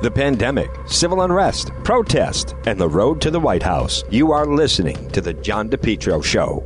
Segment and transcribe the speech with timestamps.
[0.00, 4.04] the pandemic, civil unrest, protest, and the road to the White House.
[4.10, 6.64] You are listening to The John DePetro Show.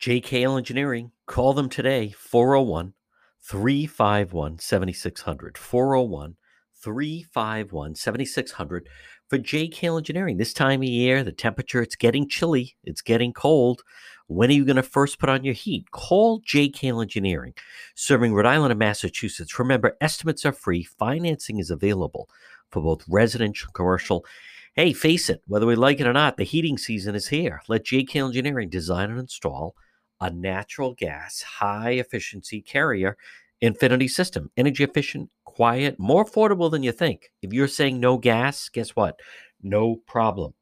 [0.00, 2.94] JKL Engineering, call them today, 401
[3.42, 5.58] 351 7600.
[5.58, 6.36] 401
[6.82, 8.88] 351 7600
[9.28, 10.36] for JKL Engineering.
[10.36, 13.82] This time of year, the temperature, it's getting chilly, it's getting cold.
[14.28, 15.90] When are you going to first put on your heat?
[15.90, 17.54] Call JKL Engineering,
[17.94, 19.58] serving Rhode Island and Massachusetts.
[19.58, 22.28] Remember, estimates are free, financing is available
[22.70, 24.26] for both residential and commercial.
[24.74, 27.62] Hey, face it, whether we like it or not, the heating season is here.
[27.68, 29.74] Let JKL Engineering design and install
[30.20, 33.16] a natural gas high efficiency carrier
[33.62, 34.50] infinity system.
[34.58, 37.32] Energy efficient, quiet, more affordable than you think.
[37.40, 39.18] If you're saying no gas, guess what?
[39.62, 40.52] No problem.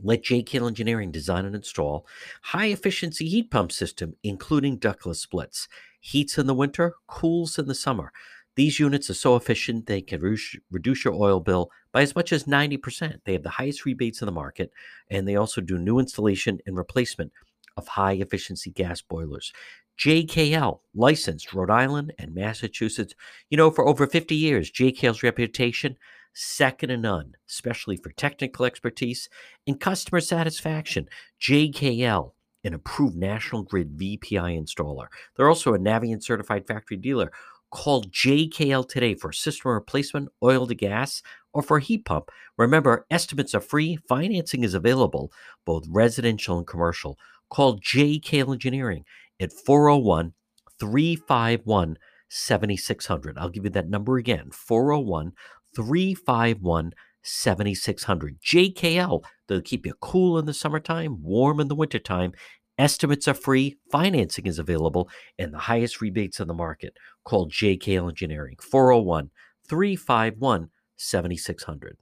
[0.00, 2.06] Let JKL Engineering design and install
[2.42, 5.68] high efficiency heat pump system, including ductless splits.
[6.00, 8.12] Heats in the winter, cools in the summer.
[8.54, 12.44] These units are so efficient they can reduce your oil bill by as much as
[12.44, 13.20] 90%.
[13.24, 14.72] They have the highest rebates in the market,
[15.10, 17.32] and they also do new installation and replacement
[17.76, 19.52] of high efficiency gas boilers.
[19.98, 23.14] JKL, licensed Rhode Island and Massachusetts.
[23.50, 25.96] You know, for over 50 years, JKL's reputation,
[26.38, 29.28] second to none, especially for technical expertise
[29.66, 31.08] and customer satisfaction.
[31.40, 35.06] JKL, an approved National Grid VPI installer.
[35.36, 37.32] They're also a Navien certified factory dealer.
[37.70, 41.22] Call JKL today for system replacement, oil to gas,
[41.52, 42.30] or for a heat pump.
[42.56, 45.32] Remember, estimates are free, financing is available,
[45.66, 47.18] both residential and commercial.
[47.50, 49.04] Call JKL Engineering
[49.40, 50.32] at 401
[50.78, 53.38] 351 7600.
[53.38, 55.32] I'll give you that number again 401
[55.74, 58.40] 351 7600.
[58.40, 62.32] JKL, they'll keep you cool in the summertime, warm in the wintertime.
[62.78, 65.08] Estimates are free, financing is available,
[65.38, 66.96] and the highest rebates in the market.
[67.24, 69.30] Call JKL Engineering 401
[69.68, 71.98] 351 7600.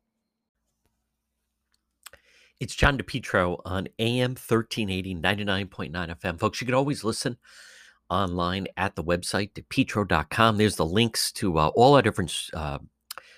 [2.58, 6.38] It's John DePetro on AM 1380, 99.9 FM.
[6.38, 7.36] Folks, you can always listen
[8.08, 10.56] online at the website, depetro.com.
[10.56, 12.78] There's the links to uh, all our different uh,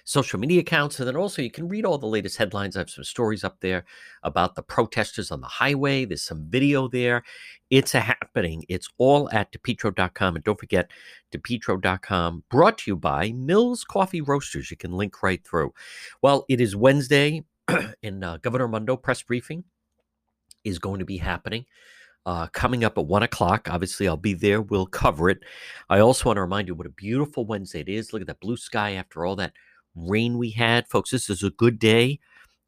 [0.09, 0.99] social media accounts.
[0.99, 2.77] And then also you can read all the latest headlines.
[2.77, 3.85] I have some stories up there
[4.23, 6.07] about the protesters on the highway.
[6.07, 7.23] There's some video there.
[7.69, 8.65] It's a happening.
[8.71, 10.37] It's all at depetro.com.
[10.37, 10.91] And don't forget,
[11.31, 14.71] depetro.com, brought to you by Mills Coffee Roasters.
[14.71, 15.75] You can link right through.
[16.23, 17.45] Well, it is Wednesday.
[18.03, 19.63] and uh, Governor Raimondo press briefing
[20.65, 21.67] is going to be happening.
[22.25, 23.69] Uh, coming up at one o'clock.
[23.71, 24.63] Obviously, I'll be there.
[24.63, 25.41] We'll cover it.
[25.91, 28.15] I also want to remind you what a beautiful Wednesday it is.
[28.15, 29.53] Look at that blue sky after all that
[30.07, 30.89] rain we had.
[30.89, 32.21] Folks, this is a good day.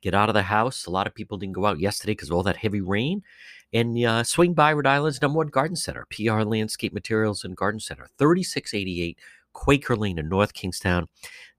[0.02, 0.86] Get out of the house.
[0.86, 3.22] A lot of people didn't go out yesterday because of all that heavy rain.
[3.72, 7.80] And uh, swing by Rhode Island's number one garden center, PR Landscape Materials and Garden
[7.80, 9.18] Center, 3688
[9.52, 11.08] Quaker Lane in North Kingstown.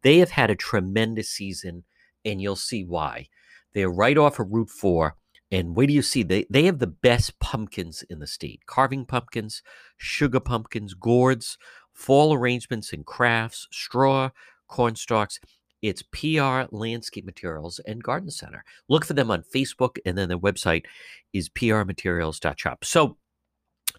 [0.01, 1.83] They have had a tremendous season
[2.25, 3.27] and you'll see why.
[3.73, 5.15] They're right off of Route 4.
[5.51, 6.23] And where do you see?
[6.23, 9.61] They, they have the best pumpkins in the state carving pumpkins,
[9.97, 11.57] sugar pumpkins, gourds,
[11.93, 14.29] fall arrangements and crafts, straw,
[14.67, 15.39] corn stalks.
[15.81, 18.63] It's PR Landscape Materials and Garden Center.
[18.87, 20.85] Look for them on Facebook, and then their website
[21.33, 22.85] is prmaterials.shop.
[22.85, 23.17] So,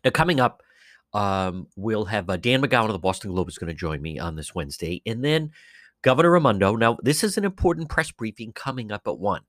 [0.04, 0.62] uh, coming up,
[1.12, 4.18] um, we'll have uh, Dan McGowan of the Boston Globe is going to join me
[4.18, 5.02] on this Wednesday.
[5.04, 5.50] And then
[6.02, 6.76] Governor Raimondo.
[6.76, 9.42] Now, this is an important press briefing coming up at 1.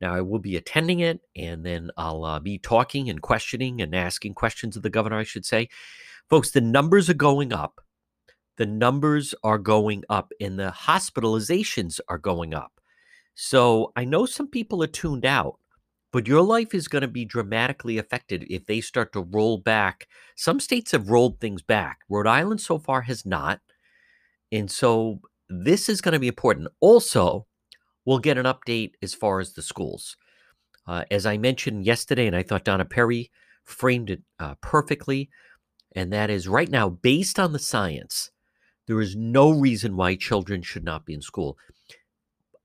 [0.00, 3.94] Now, I will be attending it, and then I'll uh, be talking and questioning and
[3.96, 5.68] asking questions of the governor, I should say.
[6.30, 7.80] Folks, the numbers are going up.
[8.58, 12.72] The numbers are going up, and the hospitalizations are going up.
[13.34, 15.60] So I know some people are tuned out,
[16.12, 20.08] but your life is going to be dramatically affected if they start to roll back.
[20.36, 22.00] Some states have rolled things back.
[22.08, 23.60] Rhode Island so far has not.
[24.50, 26.68] And so this is going to be important.
[26.80, 27.46] Also,
[28.04, 30.16] we'll get an update as far as the schools.
[30.86, 33.30] Uh, as I mentioned yesterday, and I thought Donna Perry
[33.62, 35.28] framed it uh, perfectly,
[35.94, 38.30] and that is right now, based on the science,
[38.88, 41.56] there is no reason why children should not be in school.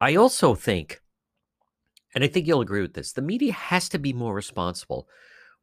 [0.01, 1.01] I also think,
[2.15, 5.07] and I think you'll agree with this, the media has to be more responsible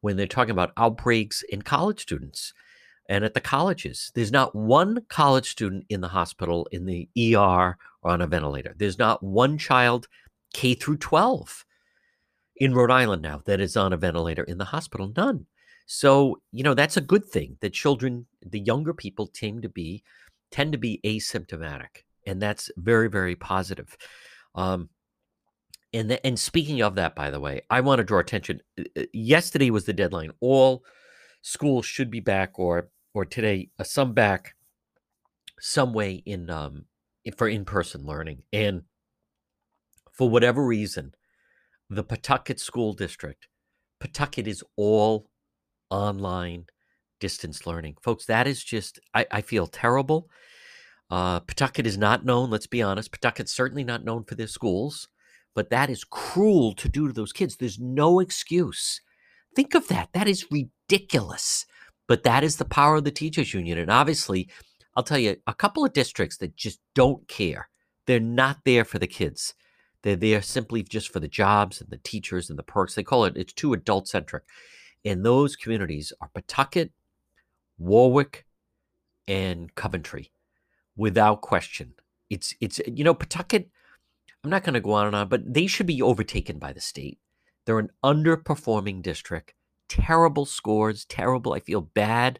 [0.03, 2.53] when they're talking about outbreaks in college students
[3.09, 4.13] and at the colleges.
[4.15, 8.75] There's not one college student in the hospital in the ER or on a ventilator.
[8.77, 10.09] There's not one child
[10.53, 11.65] K through 12
[12.57, 15.11] in Rhode Island now that is on a ventilator in the hospital.
[15.17, 15.47] None.
[15.87, 20.05] So, you know, that's a good thing that children, the younger people tend to be
[20.51, 22.05] tend to be asymptomatic.
[22.27, 23.97] And that's very, very positive.
[24.55, 24.91] Um,
[25.93, 28.61] and, the, and speaking of that, by the way, I want to draw attention.
[28.79, 30.31] Uh, uh, yesterday was the deadline.
[30.41, 30.85] All
[31.43, 34.55] schools should be back, or or today uh, some back
[35.61, 36.85] some way in um
[37.37, 38.83] for in-person learning and
[40.13, 41.13] for whatever reason
[41.91, 43.47] the pawtucket school district
[44.01, 45.29] pawtucket is all
[45.91, 46.65] online
[47.21, 50.29] distance learning folks that is just i, I feel terrible
[51.11, 55.09] uh, pawtucket is not known let's be honest pawtucket's certainly not known for their schools
[55.55, 59.01] but that is cruel to do to those kids there's no excuse
[59.55, 61.67] think of that that is ridiculous
[62.11, 63.79] but that is the power of the teachers union.
[63.79, 64.49] And obviously,
[64.97, 67.69] I'll tell you, a couple of districts that just don't care.
[68.09, 69.55] They're not there for the kids.
[70.03, 72.97] They're there simply just for the jobs and the teachers and the perks.
[72.97, 74.43] They call it, it's too adult centric.
[75.05, 76.91] And those communities are Pawtucket,
[77.81, 78.47] Warwick,
[79.27, 80.31] and Coventry,
[80.97, 81.95] without question.
[82.29, 83.69] It's, it's, you know, Pawtucket,
[84.45, 86.81] I'm not going to go on and on, but they should be overtaken by the
[86.81, 87.19] state.
[87.67, 89.55] They're an underperforming district
[89.91, 91.53] terrible scores, terrible.
[91.53, 92.39] I feel bad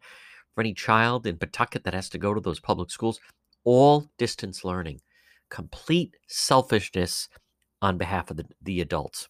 [0.55, 3.21] for any child in Pawtucket that has to go to those public schools.
[3.65, 5.01] All distance learning,
[5.51, 7.29] complete selfishness
[7.83, 9.29] on behalf of the, the adults.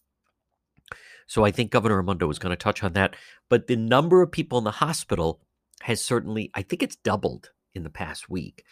[1.26, 3.16] So I think Governor Raimondo was going to touch on that.
[3.48, 5.40] But the number of people in the hospital
[5.82, 8.64] has certainly, I think it's doubled in the past week.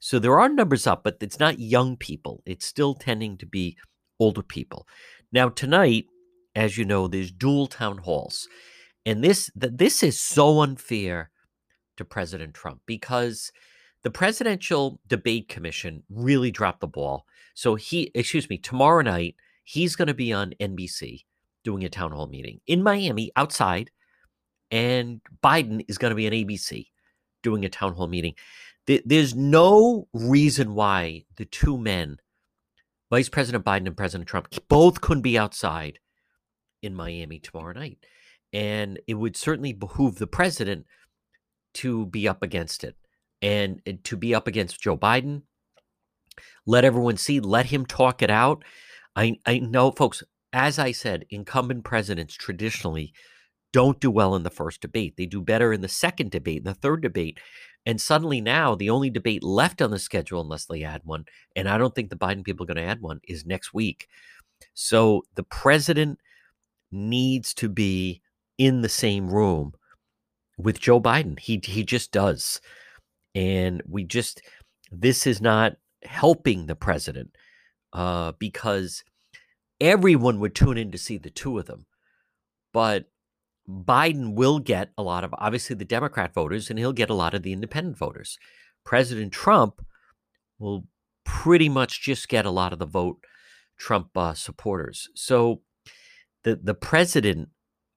[0.00, 2.42] So there are numbers up, but it's not young people.
[2.46, 3.76] It's still tending to be
[4.20, 4.86] older people.
[5.32, 6.06] Now, tonight,
[6.54, 8.48] as you know, there's dual town halls.
[9.06, 11.30] And this this is so unfair
[11.96, 13.52] to President Trump because
[14.02, 17.24] the presidential debate commission really dropped the ball.
[17.54, 21.24] So he, excuse me, tomorrow night he's going to be on NBC
[21.64, 23.90] doing a town hall meeting in Miami outside,
[24.70, 26.86] and Biden is going to be on ABC
[27.42, 28.34] doing a town hall meeting.
[28.86, 32.18] There's no reason why the two men,
[33.10, 35.98] Vice President Biden and President Trump, both couldn't be outside
[36.82, 37.98] in Miami tomorrow night.
[38.52, 40.86] And it would certainly behoove the president
[41.74, 42.94] to be up against it
[43.40, 45.42] and, to be up against Joe Biden.
[46.66, 48.64] Let everyone see, let him talk it out.
[49.16, 50.22] I, I know, folks,
[50.52, 53.12] as I said, incumbent presidents traditionally
[53.74, 55.16] don't do well in the first debate.
[55.16, 57.40] They do better in the second debate, in the third debate.
[57.84, 61.24] And suddenly now, the only debate left on the schedule, unless they add one,
[61.56, 64.06] and I don't think the Biden people are going to add one, is next week.
[64.74, 66.20] So the president
[66.92, 68.22] needs to be
[68.58, 69.72] in the same room
[70.56, 71.36] with Joe Biden.
[71.40, 72.60] He he just does.
[73.34, 74.40] And we just
[74.92, 75.72] this is not
[76.04, 77.30] helping the president
[77.92, 79.02] uh, because
[79.80, 81.86] everyone would tune in to see the two of them.
[82.72, 83.06] But
[83.68, 87.34] Biden will get a lot of obviously the Democrat voters and he'll get a lot
[87.34, 88.38] of the independent voters.
[88.84, 89.84] President Trump
[90.58, 90.86] will
[91.24, 93.24] pretty much just get a lot of the vote
[93.78, 95.08] Trump uh, supporters.
[95.14, 95.62] So
[96.42, 97.48] the the president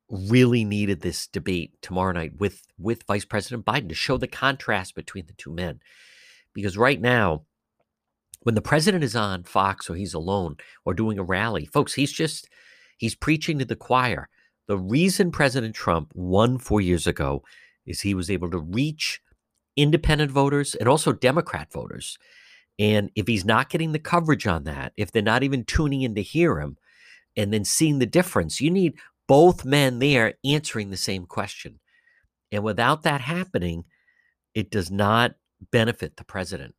[0.10, 4.96] really needed this debate tomorrow night with with Vice President Biden to show the contrast
[4.96, 5.80] between the two men.
[6.54, 7.46] Because right now,
[8.42, 12.12] when the president is on Fox or he's alone or doing a rally, folks, he's
[12.12, 12.50] just
[12.98, 14.30] he's preaching to the choir.
[14.68, 17.44] The reason President Trump won 4 years ago
[17.86, 19.22] is he was able to reach
[19.76, 22.18] independent voters and also Democrat voters.
[22.78, 26.16] And if he's not getting the coverage on that, if they're not even tuning in
[26.16, 26.78] to hear him,
[27.38, 28.60] and then seeing the difference.
[28.60, 28.98] You need
[29.28, 31.80] both men there answering the same question.
[32.52, 33.86] And without that happening,
[34.56, 35.36] it does not
[35.72, 36.76] benefit the president.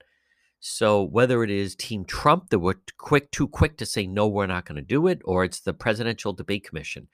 [0.61, 4.47] So whether it is Team Trump that were quick, too quick to say no, we're
[4.47, 7.07] not going to do it, or it's the Presidential Debate Commission,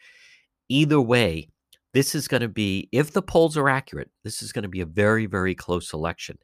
[0.69, 1.49] either way,
[1.93, 4.81] this is going to be, if the polls are accurate, this is going to be
[4.81, 6.39] a very, very close election.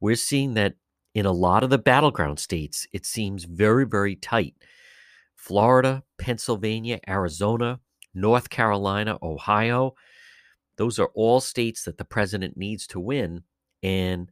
[0.00, 0.74] We're seeing that
[1.14, 4.54] in a lot of the battleground states, it seems very, very tight.
[5.36, 7.80] Florida, Pennsylvania, Arizona,
[8.14, 9.94] North Carolina, Ohio.
[10.76, 13.44] Those are all states that the president needs to win.
[13.82, 14.30] And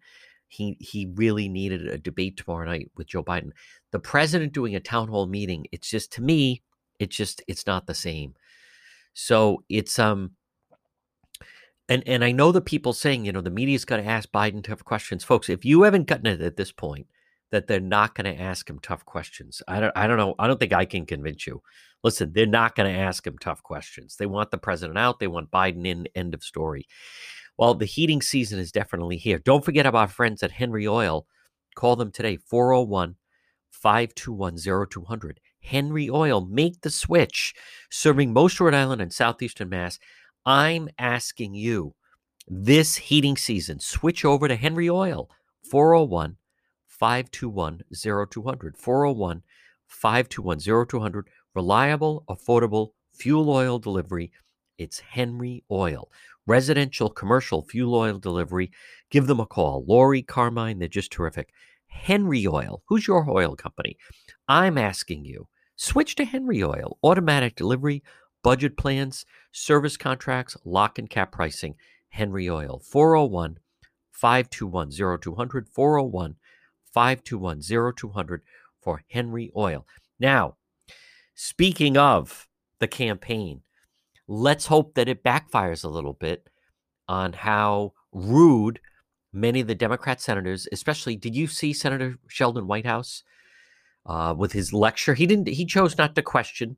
[0.49, 3.51] he he really needed a debate tomorrow night with Joe Biden.
[3.93, 6.63] The president doing a town hall meeting, it's just to me,
[6.99, 8.35] it's just it's not the same.
[9.15, 10.33] So it's um
[11.89, 14.63] and and I know the people saying, you know, the media's got to ask Biden
[14.63, 15.25] tough questions.
[15.25, 17.07] Folks, if you haven't gotten it at this point,
[17.51, 19.63] that they're not going to ask him tough questions.
[19.67, 20.35] I don't I don't know.
[20.39, 21.63] I don't think I can convince you.
[22.05, 24.17] Listen, they're not going to ask him tough questions.
[24.17, 25.19] They want the president out.
[25.19, 26.07] They want Biden in.
[26.15, 26.87] End of story.
[27.57, 29.39] Well, the heating season is definitely here.
[29.39, 31.27] Don't forget about friends at Henry Oil.
[31.75, 33.17] Call them today 401
[33.71, 35.41] 521 0200.
[35.61, 37.55] Henry Oil, make the switch.
[37.91, 39.99] Serving most Rhode Island and southeastern Mass.
[40.47, 41.95] I'm asking you
[42.47, 45.29] this heating season, switch over to Henry Oil
[45.71, 46.37] 401
[46.87, 48.77] 521 0200.
[48.77, 49.43] 401
[49.87, 51.29] 521 0200.
[51.55, 54.33] Reliable, affordable fuel oil delivery.
[54.79, 56.09] It's Henry Oil.
[56.47, 58.71] residential, commercial, fuel oil delivery,
[59.11, 59.85] give them a call.
[59.87, 61.51] Lori Carmine, they're just terrific.
[61.89, 63.97] Henry Oil, who's your oil company?
[64.49, 66.99] I'm asking you, switch to Henry Oil.
[67.03, 68.03] Automatic delivery,
[68.43, 71.75] budget plans, service contracts, lock and cap pricing.
[72.11, 73.59] Henry Oil, 401
[74.13, 76.37] 521 0200, 401
[76.93, 78.43] 521 0200
[78.81, 79.87] for Henry Oil.
[80.19, 80.57] Now,
[81.35, 82.49] speaking of
[82.81, 83.63] the campaign,
[84.27, 86.49] let's hope that it backfires a little bit
[87.07, 88.81] on how rude
[89.33, 93.23] many of the Democrat senators, especially, did you see Senator Sheldon Whitehouse
[94.07, 95.15] uh, with his lecture?
[95.15, 95.49] He didn't.
[95.49, 96.77] He chose not to question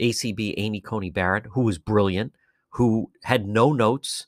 [0.00, 2.34] ACB Amy Coney Barrett, who was brilliant,
[2.70, 4.26] who had no notes,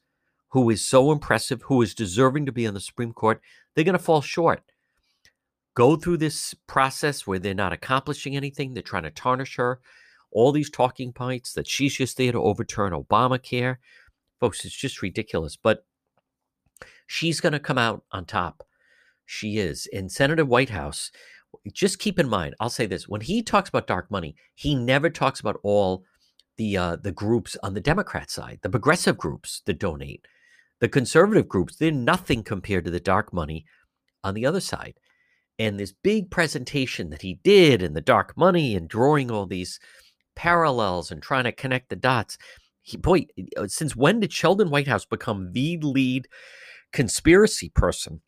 [0.50, 3.40] who is so impressive, who is deserving to be on the Supreme Court.
[3.74, 4.62] They're going to fall short.
[5.74, 8.74] Go through this process where they're not accomplishing anything.
[8.74, 9.80] They're trying to tarnish her.
[10.30, 13.76] All these talking points that she's just there to overturn Obamacare.
[14.40, 15.56] Folks, it's just ridiculous.
[15.56, 15.84] But
[17.08, 18.62] she's going to come out on top.
[19.26, 19.88] She is.
[19.92, 21.10] And Senator Whitehouse,
[21.72, 25.10] just keep in mind, I'll say this when he talks about dark money, he never
[25.10, 26.04] talks about all
[26.56, 30.26] the uh, the groups on the Democrat side, the progressive groups that donate,
[30.80, 31.76] the conservative groups.
[31.76, 33.64] They're nothing compared to the dark money
[34.22, 34.94] on the other side.
[35.58, 39.80] And this big presentation that he did in the dark money and drawing all these
[40.36, 42.38] parallels and trying to connect the dots.
[42.82, 43.26] He, boy,
[43.66, 46.28] since when did Sheldon Whitehouse become the lead
[46.92, 48.20] conspiracy person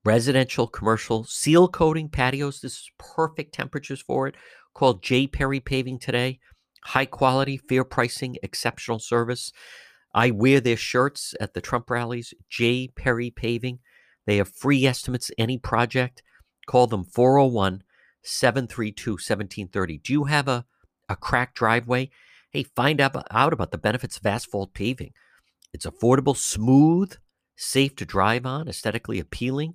[0.04, 4.35] residential, commercial, seal coating patios, this is perfect temperatures for it.
[4.75, 5.26] Called J.
[5.26, 6.40] Perry Paving today.
[6.85, 9.52] High quality, fair pricing, exceptional service.
[10.16, 12.88] I wear their shirts at the Trump rallies, J.
[12.88, 13.80] Perry Paving.
[14.26, 16.23] They have free estimates, any project.
[16.66, 17.82] Call them 401
[18.23, 19.99] 732 1730.
[19.99, 20.64] Do you have a,
[21.11, 22.08] a cracked driveway?
[22.50, 25.12] Hey, find out, out about the benefits of asphalt paving.
[25.75, 27.14] It's affordable, smooth,
[27.54, 29.75] safe to drive on, aesthetically appealing.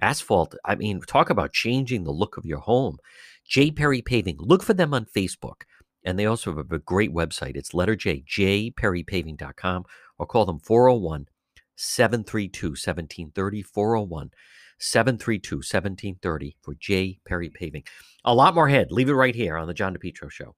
[0.00, 2.98] Asphalt, I mean, talk about changing the look of your home.
[3.44, 3.72] J.
[3.72, 4.36] Perry Paving.
[4.38, 5.62] Look for them on Facebook.
[6.04, 7.56] And they also have a great website.
[7.56, 9.84] It's letter J, jperrypaving.com,
[10.18, 11.28] or call them 401
[11.76, 13.62] 732 1730.
[13.62, 14.30] 401
[14.78, 17.18] 732 1730 for J.
[17.24, 17.84] Perry Paving.
[18.24, 18.92] A lot more ahead.
[18.92, 20.54] Leave it right here on the John DePetro Show.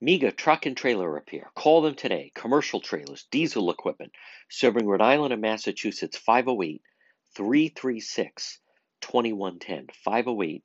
[0.00, 1.50] Mega Truck and Trailer Repair.
[1.54, 2.32] Call them today.
[2.34, 4.12] Commercial trailers, diesel equipment,
[4.48, 6.82] serving Rhode Island and Massachusetts 508
[7.36, 8.58] 336
[9.00, 9.86] 2110.
[10.04, 10.64] 508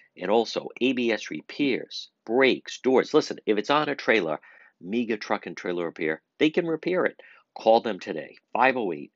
[0.17, 3.13] and also ABS repairs, brakes, doors.
[3.13, 4.39] Listen, if it's on a trailer,
[4.79, 7.19] Mega Truck and Trailer Repair, they can repair it.
[7.55, 9.11] Call them today, 508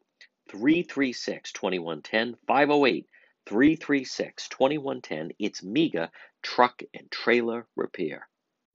[0.50, 2.38] 336 2110.
[2.48, 3.08] 508
[3.46, 5.32] 336 2110.
[5.40, 6.12] It's Mega
[6.42, 8.28] Truck and Trailer Repair.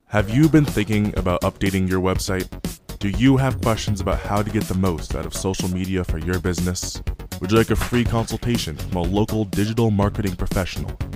[0.07, 2.49] Have you been thinking about updating your website?
[2.99, 6.19] Do you have questions about how to get the most out of social media for
[6.19, 7.01] your business?
[7.41, 10.91] Would you like a free consultation from a local digital marketing professional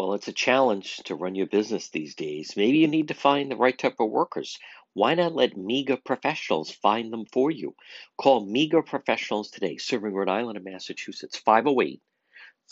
[0.00, 2.56] Well, it's a challenge to run your business these days.
[2.56, 4.58] Maybe you need to find the right type of workers.
[4.94, 7.76] Why not let MEGA professionals find them for you?
[8.16, 12.00] Call MEGA professionals today, serving Rhode Island and Massachusetts, 508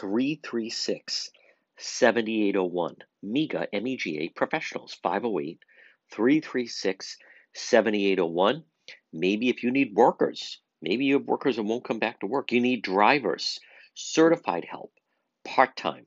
[0.00, 1.30] 336
[1.76, 2.96] 7801.
[3.22, 5.62] MEGA, M E G A professionals, 508
[6.10, 7.18] 336
[7.52, 8.64] 7801.
[9.12, 12.52] Maybe if you need workers, maybe you have workers that won't come back to work.
[12.52, 13.60] You need drivers,
[13.92, 14.94] certified help,
[15.44, 16.06] part time,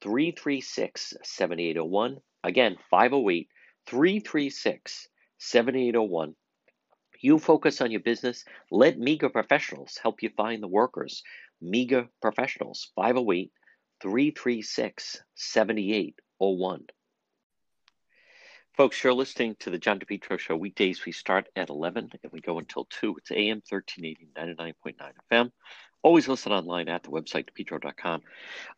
[0.00, 2.18] 336 7801.
[2.44, 3.48] Again, 508
[3.86, 6.34] 336 7801.
[7.20, 8.44] You focus on your business.
[8.70, 11.22] Let MEGA professionals help you find the workers.
[11.60, 13.50] MEGA professionals, 508
[14.00, 16.86] 336 7801.
[18.76, 20.56] Folks, you're listening to the John DePetro Show.
[20.56, 23.16] Weekdays, we start at 11 and we go until 2.
[23.16, 25.50] It's AM 1380, 99.9 FM.
[26.02, 28.22] Always listen online at the website, depetro.com.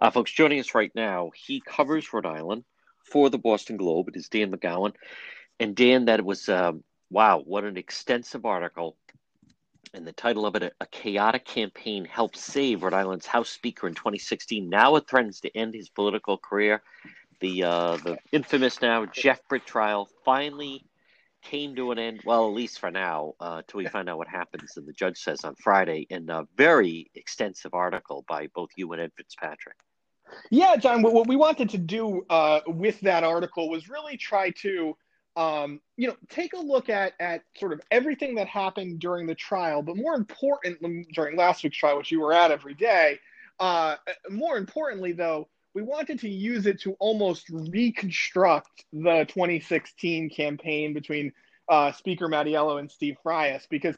[0.00, 2.65] Uh, folks, joining us right now, he covers Rhode Island
[3.05, 4.09] for the Boston Globe.
[4.09, 4.95] It is Dan McGowan.
[5.59, 8.97] And Dan, that was, um, wow, what an extensive article.
[9.93, 13.95] And the title of it, A Chaotic Campaign Helped Save Rhode Island's House Speaker in
[13.95, 14.69] 2016.
[14.69, 16.83] Now it threatens to end his political career.
[17.41, 20.85] The, uh, the infamous now Jeff Britt trial finally
[21.43, 24.29] came to an end, well, at least for now, uh, till we find out what
[24.29, 24.76] happens.
[24.76, 29.03] And the judge says on Friday, in a very extensive article by both you and
[29.03, 29.76] Ed Fitzpatrick.
[30.50, 34.97] Yeah, John, what, we wanted to do uh, with that article was really try to,
[35.37, 39.35] um, you know, take a look at, at sort of everything that happened during the
[39.35, 43.19] trial, but more importantly, during last week's trial, which you were at every day.
[43.59, 43.97] Uh,
[44.31, 51.33] more importantly, though, we wanted to use it to almost reconstruct the 2016 campaign between
[51.69, 53.97] uh, Speaker Mattiello and Steve Frias because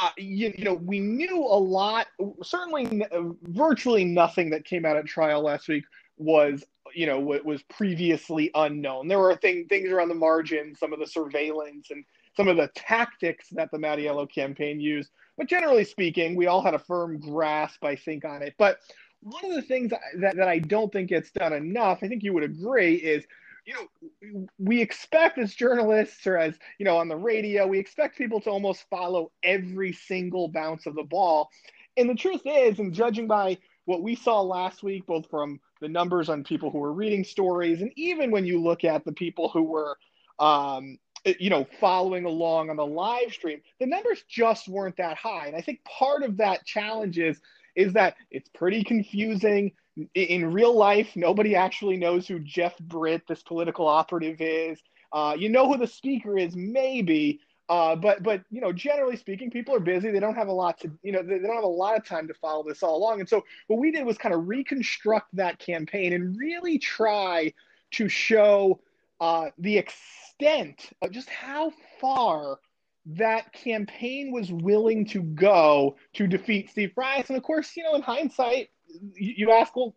[0.00, 2.08] uh, you, you, know we knew a lot.
[2.42, 3.06] Certainly,
[3.42, 5.84] virtually nothing that came out at trial last week
[6.16, 9.08] was you know was previously unknown.
[9.08, 12.04] There were thing, things around the margin, some of the surveillance and
[12.36, 15.10] some of the tactics that the Mattiello campaign used.
[15.36, 18.54] But generally speaking, we all had a firm grasp, I think, on it.
[18.58, 18.78] But
[19.24, 22.32] one of the things that, that I don't think gets done enough, I think you
[22.34, 23.24] would agree, is
[23.66, 28.18] you know we expect as journalists or as you know on the radio, we expect
[28.18, 31.48] people to almost follow every single bounce of the ball.
[31.96, 35.88] And the truth is, and judging by what we saw last week, both from the
[35.88, 39.48] numbers on people who were reading stories, and even when you look at the people
[39.48, 39.96] who were
[40.38, 40.98] um,
[41.38, 45.46] you know, following along on the live stream, the numbers just weren't that high.
[45.46, 47.40] And I think part of that challenge is
[47.74, 49.72] is that it's pretty confusing.
[50.14, 54.80] In real life, nobody actually knows who Jeff Britt, this political operative, is.
[55.12, 59.50] Uh, you know who the speaker is, maybe, uh, but but you know, generally speaking,
[59.50, 60.10] people are busy.
[60.10, 62.04] They don't have a lot to you know they, they don't have a lot of
[62.04, 63.20] time to follow this all along.
[63.20, 67.52] And so what we did was kind of reconstruct that campaign and really try
[67.92, 68.80] to show
[69.20, 72.58] uh, the extent of just how far
[73.06, 77.28] that campaign was willing to go to defeat Steve Frias.
[77.28, 78.70] And of course, you know, in hindsight,
[79.14, 79.94] you, ask, well,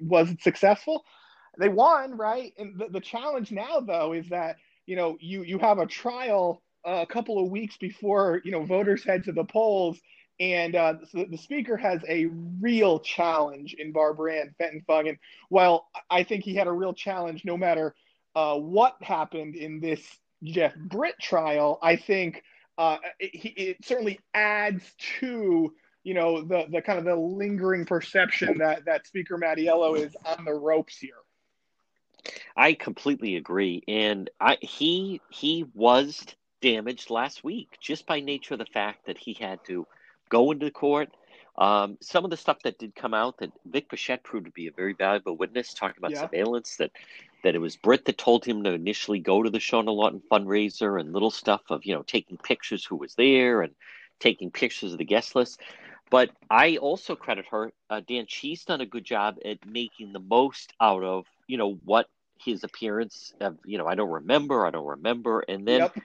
[0.00, 1.04] was it successful?
[1.58, 2.52] They won, right?
[2.58, 6.62] And the, the challenge now, though, is that you know you you have a trial
[6.86, 9.98] uh, a couple of weeks before you know voters head to the polls,
[10.40, 12.26] and uh, so the speaker has a
[12.60, 15.08] real challenge in Barbara Ann Fenton Fung.
[15.08, 17.94] And while I think he had a real challenge, no matter
[18.34, 20.02] uh, what happened in this
[20.44, 22.42] Jeff Britt trial, I think
[22.78, 24.84] uh, it, it, certainly adds
[25.20, 30.14] to you know the the kind of the lingering perception that that Speaker Mattiello is
[30.24, 31.14] on the ropes here.
[32.56, 36.24] I completely agree, and I he he was
[36.60, 39.86] damaged last week just by nature of the fact that he had to
[40.28, 41.10] go into court.
[41.56, 44.66] Um, some of the stuff that did come out that Vic Pichette proved to be
[44.66, 46.22] a very valuable witness, talking about yeah.
[46.22, 46.90] surveillance that
[47.44, 50.98] that it was Britt that told him to initially go to the Shawna Lawton fundraiser
[50.98, 53.74] and little stuff of, you know, taking pictures who was there and
[54.18, 55.60] taking pictures of the guest list.
[56.10, 58.26] But I also credit her, uh, Dan.
[58.28, 62.08] She's done a good job at making the most out of you know what
[62.42, 63.34] his appearance.
[63.40, 65.96] Of, you know, I don't remember, I don't remember, and then yep.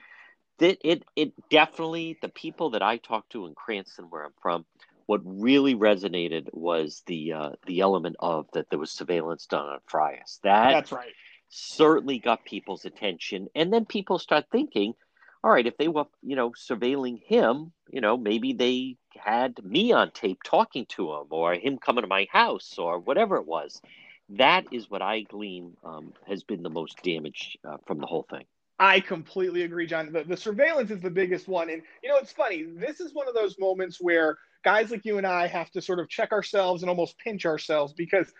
[0.58, 4.64] it, it it definitely the people that I talked to in Cranston, where I'm from,
[5.06, 9.80] what really resonated was the uh, the element of that there was surveillance done on
[9.86, 10.40] Frias.
[10.42, 11.12] That that's right.
[11.50, 14.94] Certainly got people's attention, and then people start thinking,
[15.42, 19.92] all right, if they were you know surveilling him, you know maybe they had me
[19.92, 23.82] on tape talking to him, or him coming to my house, or whatever it was.
[24.30, 28.26] That is what I glean um, has been the most damage uh, from the whole
[28.30, 28.44] thing.
[28.78, 30.10] I completely agree, John.
[30.10, 31.68] The, the surveillance is the biggest one.
[31.68, 32.62] And, you know, it's funny.
[32.62, 35.98] This is one of those moments where guys like you and I have to sort
[35.98, 38.32] of check ourselves and almost pinch ourselves because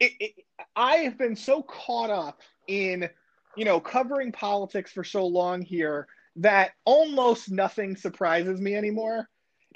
[0.00, 0.32] it, it,
[0.74, 3.08] I have been so caught up in,
[3.56, 6.06] you know, covering politics for so long here
[6.36, 9.28] that almost nothing surprises me anymore.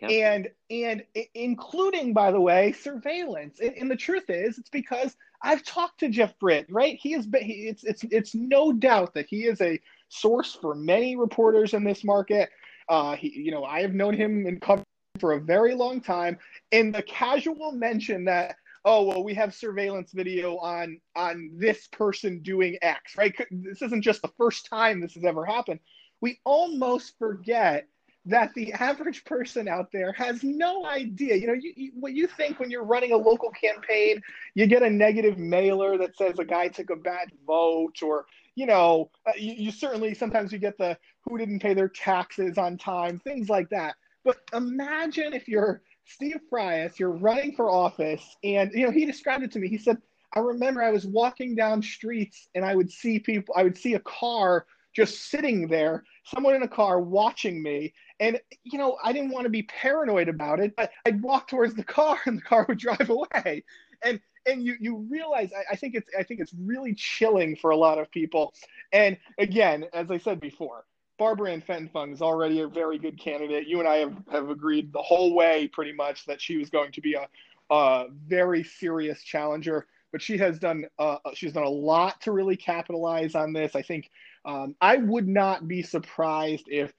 [0.02, 0.10] Yep.
[0.10, 1.04] And and
[1.34, 3.60] including, by the way, surveillance.
[3.60, 6.66] And, and, the truth is, it's because I've talked to Jeff Britt.
[6.70, 6.98] Right?
[7.02, 7.28] He is.
[7.38, 9.78] He, it's it's it's no doubt that he is a
[10.08, 12.48] source for many reporters in this market.
[12.88, 14.84] Uh, he, you know, I have known him in cover
[15.18, 16.38] for a very long time.
[16.72, 22.40] And the casual mention that, oh, well, we have surveillance video on on this person
[22.42, 23.34] doing X, right?
[23.50, 25.80] This isn't just the first time this has ever happened.
[26.20, 27.86] We almost forget
[28.26, 31.36] that the average person out there has no idea.
[31.36, 34.22] You know, you, you, what you think when you're running a local campaign,
[34.54, 38.66] you get a negative mailer that says a guy took a bad vote, or you
[38.66, 42.76] know, uh, you, you certainly sometimes you get the who didn't pay their taxes on
[42.76, 43.94] time, things like that.
[44.24, 49.44] But imagine if you're Steve Frias, you're running for office, and you know he described
[49.44, 49.68] it to me.
[49.68, 49.98] He said,
[50.34, 53.54] "I remember I was walking down streets and I would see people.
[53.56, 58.40] I would see a car just sitting there, someone in a car watching me, and
[58.64, 61.84] you know I didn't want to be paranoid about it, but I'd walk towards the
[61.84, 63.64] car and the car would drive away,
[64.02, 67.72] and." And you, you realize I, I think it's I think it's really chilling for
[67.72, 68.54] a lot of people.
[68.90, 70.86] And again, as I said before,
[71.20, 73.68] Barbara Ann Fenton is already a very good candidate.
[73.68, 76.92] You and I have, have agreed the whole way pretty much that she was going
[76.92, 77.28] to be a,
[77.68, 82.56] a very serious challenger, but she has done uh, she's done a lot to really
[82.56, 83.76] capitalize on this.
[83.76, 84.10] I think
[84.46, 86.94] um, I would not be surprised if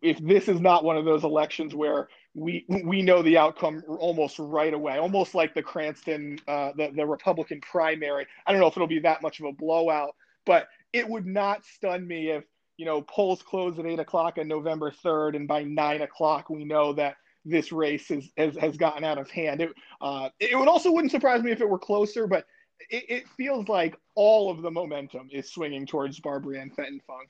[0.00, 4.38] if this is not one of those elections where we we know the outcome almost
[4.38, 8.26] right away, almost like the Cranston uh, the the Republican primary.
[8.46, 11.66] I don't know if it'll be that much of a blowout, but it would not
[11.66, 12.44] stun me if
[12.80, 16.64] you know, polls close at eight o'clock on November 3rd, and by nine o'clock, we
[16.64, 19.60] know that this race is, has, has gotten out of hand.
[19.60, 19.68] It,
[20.00, 22.46] uh, it would also wouldn't surprise me if it were closer, but
[22.88, 27.26] it, it feels like all of the momentum is swinging towards Barbara Ann Fenton Fung.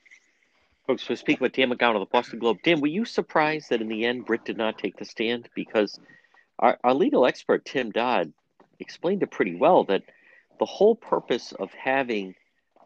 [0.86, 2.58] Folks, we're speaking with Dan McGowan of the Boston Globe.
[2.62, 5.48] Dan, were you surprised that in the end Britt did not take the stand?
[5.56, 5.98] Because
[6.60, 8.32] our, our legal expert, Tim Dodd,
[8.78, 10.04] explained it pretty well that
[10.60, 12.36] the whole purpose of having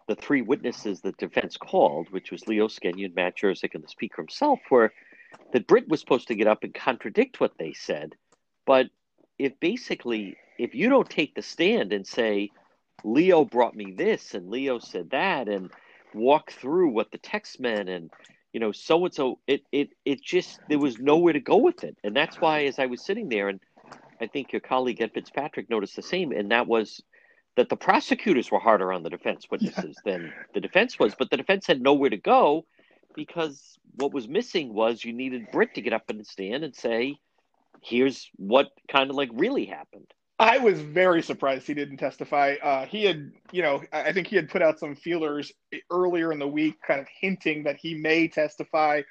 [0.07, 4.23] the three witnesses the defense called, which was Leo Skenyon, Matt Jerzyk, and the speaker
[4.23, 4.93] himself, were
[5.53, 8.15] that Britt was supposed to get up and contradict what they said.
[8.67, 8.89] But
[9.39, 12.51] if basically, if you don't take the stand and say,
[13.03, 15.71] Leo brought me this and Leo said that, and
[16.15, 18.11] walk through what the text meant and
[18.53, 21.83] you know so and so it it it just there was nowhere to go with
[21.83, 23.61] it and that's why as i was sitting there and
[24.21, 27.03] i think your colleague ed fitzpatrick noticed the same and that was
[27.57, 30.13] that the prosecutors were harder on the defense witnesses yeah.
[30.13, 32.65] than the defense was, but the defense had nowhere to go
[33.15, 36.75] because what was missing was you needed Britt to get up in the stand and
[36.75, 37.19] say,
[37.83, 40.07] here's what kind of like really happened.
[40.39, 42.57] I was very surprised he didn't testify.
[42.61, 45.53] Uh, he had, you know, I think he had put out some feelers
[45.93, 49.03] earlier in the week, kind of hinting that he may testify,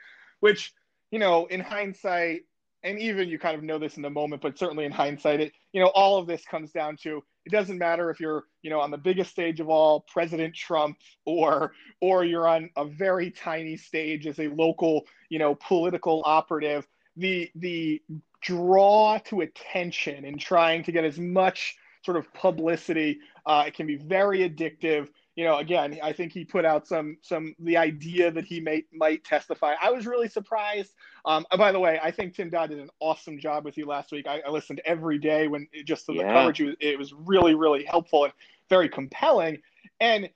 [0.41, 0.73] which,
[1.11, 2.41] you know, in hindsight,
[2.83, 5.53] and even you kind of know this in the moment, but certainly in hindsight, it,
[5.71, 8.79] you know, all of this comes down to it doesn't matter if you're, you know,
[8.79, 13.75] on the biggest stage of all, President Trump, or or you're on a very tiny
[13.75, 16.87] stage as a local, you know, political operative.
[17.17, 18.01] The the
[18.41, 23.87] draw to attention and trying to get as much sort of publicity, uh, it can
[23.87, 28.29] be very addictive you know, again, I think he put out some some the idea
[28.31, 29.73] that he may might testify.
[29.81, 30.93] I was really surprised.
[31.25, 34.11] Um, by the way, I think Tim Dodd did an awesome job with you last
[34.11, 34.27] week.
[34.27, 36.33] I, I listened every day when it, just to the yeah.
[36.33, 36.61] coverage.
[36.79, 38.33] It was really really helpful and
[38.69, 39.59] very compelling.
[39.99, 40.29] And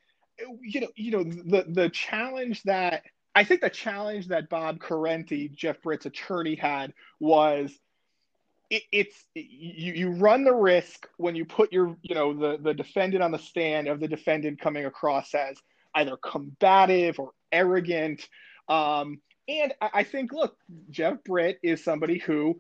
[0.62, 3.04] you know, you know the the challenge that
[3.36, 7.78] I think the challenge that Bob Corrente, Jeff Britt's attorney, had was
[8.70, 12.74] it, it's you, you run the risk when you put your you know the the
[12.74, 15.58] defendant on the stand of the defendant coming across as
[15.96, 18.28] either combative or arrogant
[18.68, 20.58] um, and I think, look,
[20.90, 22.60] Jeff Britt is somebody who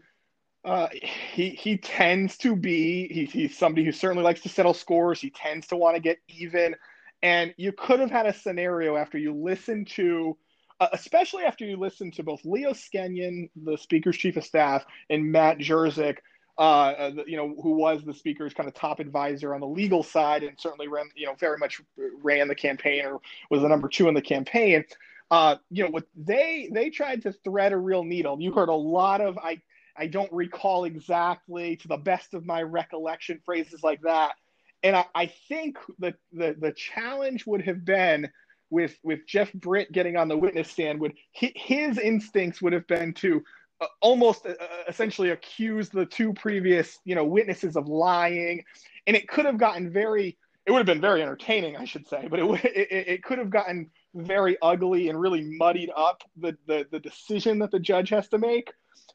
[0.64, 0.88] uh,
[1.34, 5.20] he he tends to be he, he's somebody who certainly likes to settle scores.
[5.20, 6.76] He tends to want to get even,
[7.22, 10.38] and you could have had a scenario after you listen to.
[10.80, 15.32] Uh, especially after you listen to both Leo Skenyon, the speaker's chief of staff, and
[15.32, 16.18] Matt Jerzyk,
[16.58, 20.04] uh, uh you know, who was the speaker's kind of top advisor on the legal
[20.04, 21.82] side, and certainly ran, you know, very much
[22.22, 24.84] ran the campaign or was the number two in the campaign
[25.30, 28.40] uh, you know, what they they tried to thread a real needle.
[28.40, 29.62] You heard a lot of I
[29.96, 34.36] I don't recall exactly to the best of my recollection phrases like that.
[34.84, 38.30] And I, I think the, the the challenge would have been
[38.70, 43.14] with with Jeff Britt getting on the witness stand would his instincts would have been
[43.16, 43.42] to
[43.80, 48.64] uh, almost uh, uh, essentially accuse the two previous you know witnesses of lying
[49.06, 52.28] and it could have gotten very it would have been very entertaining i should say
[52.30, 56.88] but it, it, it could have gotten very ugly and really muddied up the, the,
[56.92, 58.72] the decision that the judge has to make.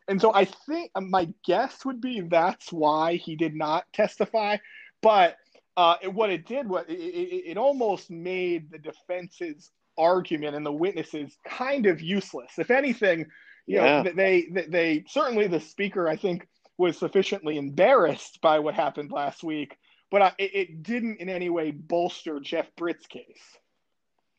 [0.09, 4.59] And so I think uh, my guess would be that's why he did not testify.
[5.01, 5.37] But
[5.76, 10.64] uh, it, what it did was it, it, it, almost made the defense's argument and
[10.66, 12.52] the witnesses kind of useless.
[12.58, 13.26] If anything,
[13.66, 14.02] you yeah.
[14.02, 16.46] know, they, they, they certainly the speaker I think
[16.78, 19.76] was sufficiently embarrassed by what happened last week,
[20.11, 23.42] but uh, it, it didn't in any way bolster Jeff Britt's case.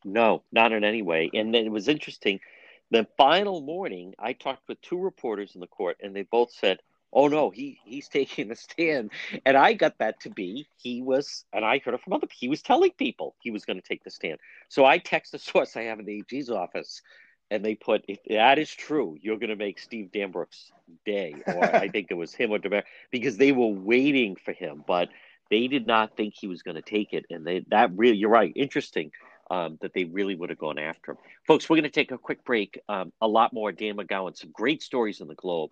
[0.06, 1.30] No, not in any way.
[1.34, 2.40] And then it was interesting.
[2.92, 6.80] The final morning, I talked with two reporters in the court, and they both said,
[7.14, 9.12] "Oh no, he he's taking the stand."
[9.46, 12.28] And I got that to be he was, and I heard it from other.
[12.32, 14.40] He was telling people he was going to take the stand.
[14.70, 17.02] So I text a source I have in the AG's office,
[17.52, 20.72] and they put, "If that is true, you're going to make Steve Dambruch's
[21.06, 24.84] day." Or I think it was him or Demer, because they were waiting for him,
[24.88, 25.10] but
[25.50, 28.30] they did not think he was going to take it, and they that really, you're
[28.30, 29.12] right, interesting
[29.52, 31.18] um, that they really would have gone after him.
[31.46, 32.80] Folks, we're going to take a quick break.
[32.90, 35.72] Um, a lot more Dan McGowan, some great stories in the Globe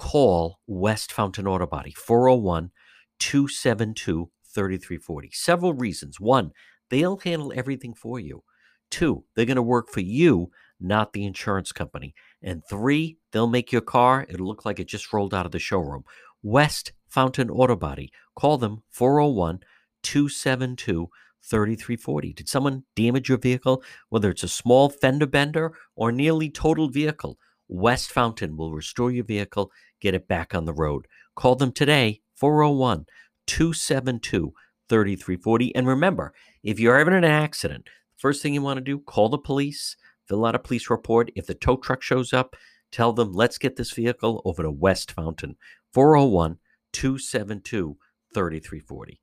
[0.00, 2.70] call West Fountain Auto Body, 401
[3.18, 5.30] 272 3340.
[5.30, 6.18] Several reasons.
[6.18, 6.52] One,
[6.88, 8.42] they'll handle everything for you.
[8.90, 12.14] Two, they're going to work for you, not the insurance company.
[12.42, 15.58] And three, they'll make your car, it'll look like it just rolled out of the
[15.58, 16.04] showroom.
[16.42, 18.10] West Fountain Auto Body.
[18.34, 19.60] Call them 401
[20.02, 21.10] 272
[21.42, 22.32] 3340.
[22.32, 27.38] Did someone damage your vehicle, whether it's a small fender bender or nearly totaled vehicle?
[27.70, 31.06] West Fountain will restore your vehicle, get it back on the road.
[31.36, 33.06] Call them today, 401
[33.46, 34.52] 272
[34.88, 35.76] 3340.
[35.76, 39.28] And remember, if you're ever in an accident, first thing you want to do, call
[39.28, 41.30] the police, fill out a police report.
[41.36, 42.56] If the tow truck shows up,
[42.90, 45.56] tell them, let's get this vehicle over to West Fountain,
[45.92, 46.58] 401
[46.92, 47.96] 272
[48.34, 49.20] 3340.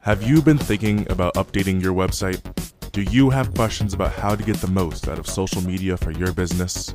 [0.00, 2.40] Have you been thinking about updating your website?
[2.92, 6.10] Do you have questions about how to get the most out of social media for
[6.10, 6.94] your business?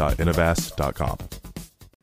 [0.00, 1.18] www.innovast.com.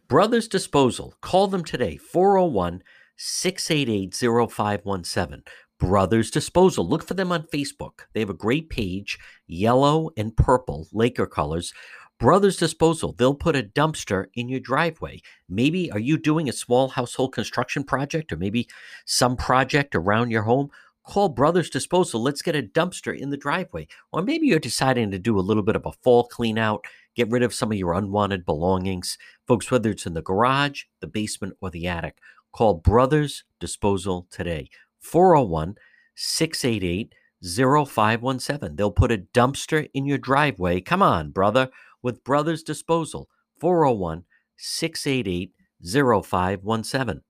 [0.08, 1.16] Brothers Disposal.
[1.22, 2.84] Call them today, 401
[3.18, 4.16] 688
[4.52, 5.44] 0517.
[5.80, 6.88] Brothers Disposal.
[6.88, 8.06] Look for them on Facebook.
[8.14, 11.74] They have a great page, yellow and purple, Laker colors.
[12.20, 15.22] Brothers Disposal, they'll put a dumpster in your driveway.
[15.48, 18.68] Maybe are you doing a small household construction project or maybe
[19.06, 20.72] some project around your home?
[21.08, 22.22] Call Brothers Disposal.
[22.22, 23.88] Let's get a dumpster in the driveway.
[24.12, 26.84] Or maybe you're deciding to do a little bit of a fall clean out,
[27.16, 29.18] get rid of some of your unwanted belongings.
[29.48, 32.18] Folks, whether it's in the garage, the basement, or the attic,
[32.52, 34.70] call Brothers Disposal today.
[35.00, 35.76] 401
[36.16, 38.76] 688 0517.
[38.76, 40.82] They'll put a dumpster in your driveway.
[40.82, 41.70] Come on, brother
[42.02, 44.26] with Brothers Disposal, 401
[44.58, 47.22] 688 0517.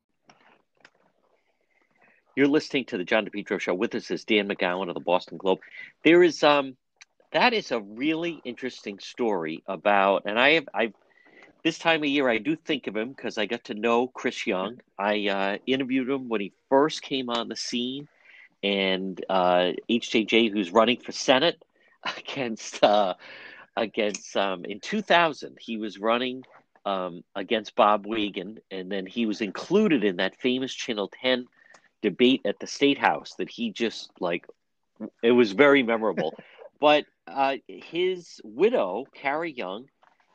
[2.37, 3.73] You're listening to the John DePetro Show.
[3.73, 5.57] With us is Dan McGowan of the Boston Globe.
[6.03, 6.77] There is um
[7.31, 10.93] that is a really interesting story about, and I have I've
[11.63, 14.45] this time of year, I do think of him because I got to know Chris
[14.45, 14.79] Young.
[14.99, 18.07] I uh, interviewed him when he first came on the scene,
[18.61, 21.65] and uh, HJJ, who's running for Senate
[22.17, 23.15] against uh,
[23.75, 26.43] against um, in 2000, he was running
[26.85, 31.47] um, against Bob Weygand, and then he was included in that famous Channel 10
[32.01, 34.45] debate at the State House that he just like.
[35.21, 36.33] It was very memorable,
[36.79, 39.85] but uh, his widow, Kara Young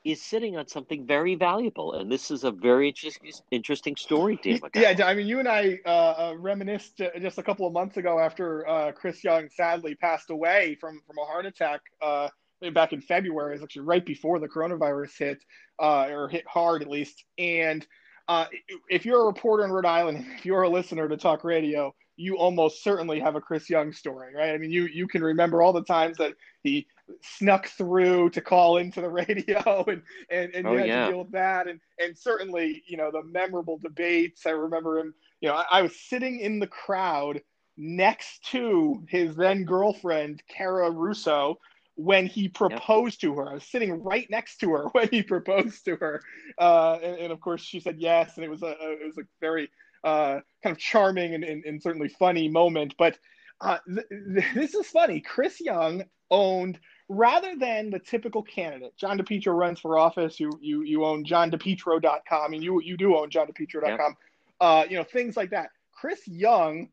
[0.05, 4.61] is sitting on something very valuable, and this is a very interesting, interesting story, Dan.
[4.75, 8.19] Yeah, I mean, you and I uh, uh, reminisced just a couple of months ago
[8.19, 12.29] after uh, Chris Young sadly passed away from from a heart attack uh,
[12.73, 13.55] back in February.
[13.55, 15.45] It's actually right before the coronavirus hit,
[15.81, 17.25] uh, or hit hard at least.
[17.39, 17.87] And
[18.29, 18.47] uh,
[18.89, 22.37] if you're a reporter in Rhode Island, if you're a listener to talk radio, you
[22.37, 24.55] almost certainly have a Chris Young story, right?
[24.55, 26.87] I mean, you you can remember all the times that he
[27.21, 31.05] snuck through to call into the radio and and, and oh, you had yeah.
[31.05, 35.15] to deal with that and and certainly you know the memorable debates i remember him
[35.41, 37.41] you know I, I, was sitting in the crowd
[37.77, 41.59] next to his then girlfriend kara russo
[42.03, 43.33] when he proposed yep.
[43.33, 46.23] to her i was sitting right next to her when he proposed to her
[46.59, 49.19] uh, and, and, of course she said yes and it was a, a it was
[49.19, 49.71] a very
[50.05, 53.17] uh, kind of charming and, and, and certainly funny moment but
[53.63, 55.21] uh, th- th- this is funny.
[55.21, 58.97] Chris Young owned rather than the typical candidate.
[58.97, 60.41] John DePetro runs for office.
[60.41, 63.99] You you you own johndepetro.com and you you do own johndepetro.com.
[63.99, 64.17] Yep.
[64.61, 65.71] Uh, you know things like that.
[65.93, 66.89] Chris Young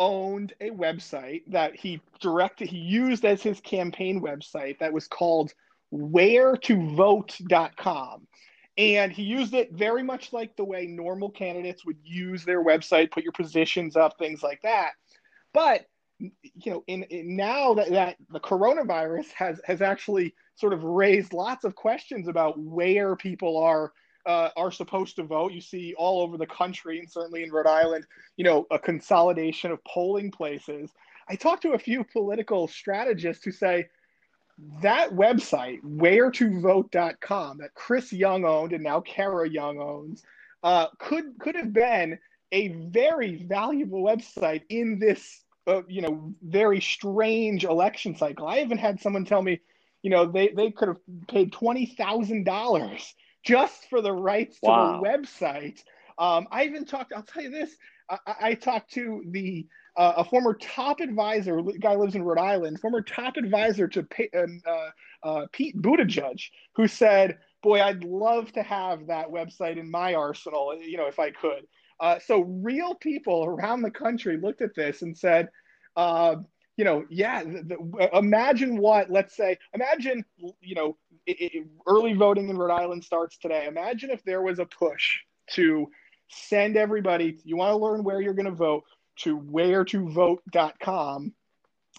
[0.00, 5.52] owned a website that he directed he used as his campaign website that was called
[5.90, 8.26] where to wheretovote.com
[8.78, 13.10] and he used it very much like the way normal candidates would use their website
[13.10, 14.92] put your positions up things like that.
[15.52, 15.86] But
[16.18, 21.32] you know, in, in now that, that the coronavirus has has actually sort of raised
[21.32, 23.92] lots of questions about where people are
[24.26, 25.52] uh, are supposed to vote.
[25.52, 28.06] You see all over the country, and certainly in Rhode Island,
[28.36, 30.90] you know, a consolidation of polling places.
[31.28, 33.88] I talked to a few political strategists who say
[34.82, 40.22] that website, wheretovote.com, that Chris Young owned and now Kara Young owns,
[40.62, 42.18] uh, could could have been
[42.52, 48.46] a very valuable website in this a you know very strange election cycle.
[48.46, 49.60] I even had someone tell me,
[50.02, 54.92] you know, they they could have paid twenty thousand dollars just for the rights wow.
[54.92, 55.82] to the website.
[56.18, 57.12] Um, I even talked.
[57.14, 57.74] I'll tell you this.
[58.08, 61.60] I, I talked to the uh, a former top advisor.
[61.80, 62.80] Guy lives in Rhode Island.
[62.80, 64.88] Former top advisor to um, uh,
[65.22, 66.40] uh, Pete Buttigieg,
[66.76, 70.76] who said, "Boy, I'd love to have that website in my arsenal.
[70.80, 71.66] You know, if I could."
[72.00, 75.50] Uh, so real people around the country looked at this and said,
[75.96, 76.36] uh,
[76.80, 80.24] you know, yeah, the, the, imagine what, let's say, imagine,
[80.62, 83.66] you know, it, it, early voting in Rhode Island starts today.
[83.66, 85.18] Imagine if there was a push
[85.50, 85.90] to
[86.28, 88.84] send everybody, you want to learn where you're going to vote,
[89.16, 91.34] to wheretovote.com.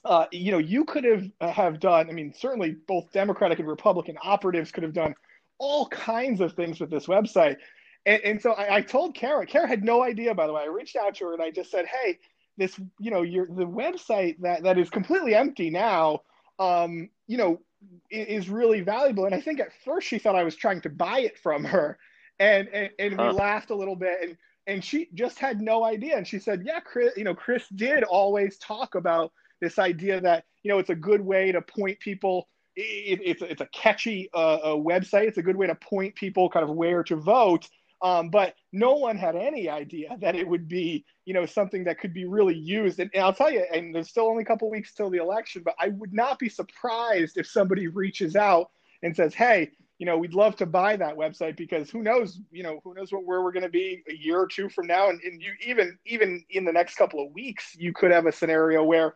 [0.04, 2.10] Uh, you know, you could have have done.
[2.10, 5.14] I mean, certainly both Democratic and Republican operatives could have done
[5.60, 7.58] all kinds of things with this website.
[8.08, 9.46] And, and so I, I, told Kara.
[9.46, 10.64] Kara had no idea, by the way.
[10.64, 12.18] I reached out to her and I just said, "Hey,
[12.62, 16.22] this, you know, your the website that that is completely empty now,
[16.60, 17.60] um, you know,
[18.12, 21.22] is really valuable." And I think at first she thought I was trying to buy
[21.22, 21.98] it from her,
[22.40, 23.30] and and, and huh.
[23.32, 26.16] we laughed a little bit, and and she just had no idea.
[26.16, 30.46] And she said, "Yeah, Chris, you know, Chris did always talk about this idea that
[30.62, 32.48] you know it's a good way to point people."
[32.78, 35.28] It, it's, it's a catchy uh, a website.
[35.28, 37.68] It's a good way to point people kind of where to vote.
[38.02, 42.00] Um, but no one had any idea that it would be, you know, something that
[42.00, 43.00] could be really used.
[43.00, 45.62] And, and I'll tell you, and there's still only a couple weeks till the election,
[45.64, 48.72] but I would not be surprised if somebody reaches out
[49.04, 52.64] and says, "Hey, you know, we'd love to buy that website because who knows, you
[52.64, 55.10] know, who knows what where we're going to be a year or two from now,
[55.10, 58.32] and, and you even even in the next couple of weeks, you could have a
[58.32, 59.14] scenario where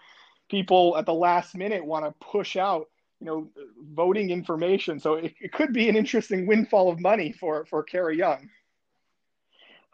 [0.47, 2.85] people at the last minute want to push out
[3.19, 3.49] you know
[3.95, 4.99] voting information.
[4.99, 8.47] So it, it could be an interesting windfall of money for for Kara Young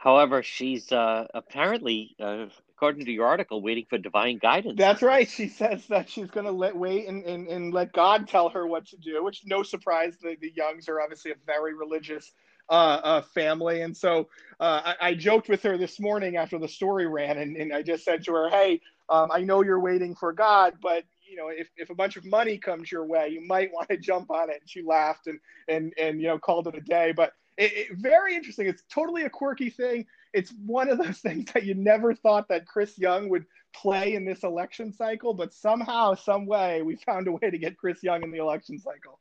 [0.01, 4.75] However, she's uh, apparently, uh, according to your article, waiting for divine guidance.
[4.75, 5.29] That's right.
[5.29, 8.65] She says that she's going to let wait and, and, and let God tell her
[8.65, 10.17] what to do, which no surprise.
[10.19, 12.31] The, the Youngs are obviously a very religious
[12.67, 13.81] uh, uh, family.
[13.81, 14.27] And so
[14.59, 17.83] uh, I, I, joked with her this morning after the story ran, and, and I
[17.83, 21.49] just said to her, Hey, um, I know you're waiting for God, but you know,
[21.49, 24.49] if, if a bunch of money comes your way, you might want to jump on
[24.49, 24.61] it.
[24.61, 27.13] And she laughed and, and, and, you know, called it a day.
[27.15, 28.67] But it, it, very interesting.
[28.67, 30.05] It's totally a quirky thing.
[30.33, 34.25] It's one of those things that you never thought that Chris Young would play in
[34.25, 38.23] this election cycle, but somehow, some way, we found a way to get Chris Young
[38.23, 39.19] in the election cycle.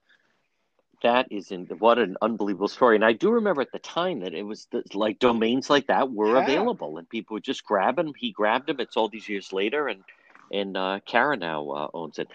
[1.03, 2.97] that is in what an unbelievable story.
[2.97, 6.11] And I do remember at the time that it was the, like domains like that
[6.11, 6.43] were yeah.
[6.43, 8.13] available, and people would just grab them.
[8.17, 8.81] He grabbed them.
[8.81, 10.03] It's all these years later, and
[10.51, 12.29] and uh, Kara now uh, owns it.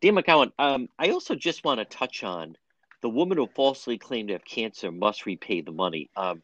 [0.00, 2.56] Dan McGowan, um, I also just want to touch on
[3.02, 6.08] the woman who falsely claimed to have cancer must repay the money.
[6.16, 6.42] Um,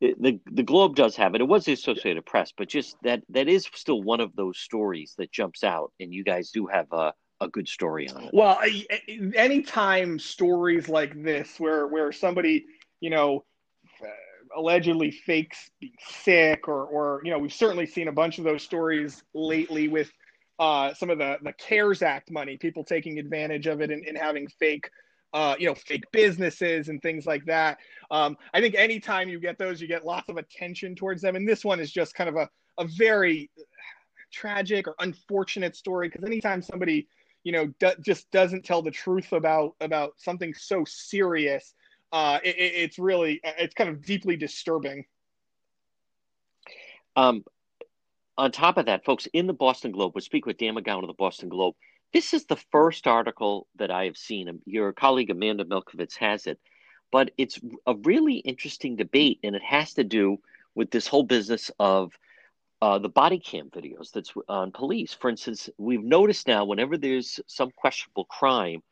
[0.00, 1.40] the the Globe does have it.
[1.40, 5.14] It was the Associated Press, but just that that is still one of those stories
[5.18, 8.30] that jumps out, and you guys do have a a good story on it.
[8.32, 8.58] Well,
[9.34, 12.64] anytime stories like this, where where somebody
[13.00, 13.44] you know
[14.02, 14.06] uh,
[14.56, 18.62] allegedly fakes being sick, or or you know we've certainly seen a bunch of those
[18.62, 20.10] stories lately with
[20.58, 24.16] uh, some of the the CARES Act money, people taking advantage of it and, and
[24.16, 24.88] having fake
[25.32, 27.78] uh, you know, fake businesses and things like that.
[28.10, 31.36] Um, I think anytime you get those, you get lots of attention towards them.
[31.36, 33.50] And this one is just kind of a, a very
[34.32, 37.06] tragic or unfortunate story because anytime somebody,
[37.44, 41.74] you know, just doesn't tell the truth about about something so serious,
[42.12, 45.04] uh, it, it's really it's kind of deeply disturbing.
[47.16, 47.44] Um,
[48.36, 51.08] on top of that, folks, in the Boston Globe, we speak with Dan McGowan of
[51.08, 51.74] the Boston Globe.
[52.12, 54.60] This is the first article that I have seen.
[54.66, 56.58] Your colleague Amanda Milkovits has it,
[57.12, 60.38] but it's a really interesting debate, and it has to do
[60.74, 62.12] with this whole business of
[62.82, 65.12] uh, the body cam videos that's on police.
[65.12, 68.82] For instance, we've noticed now whenever there's some questionable crime,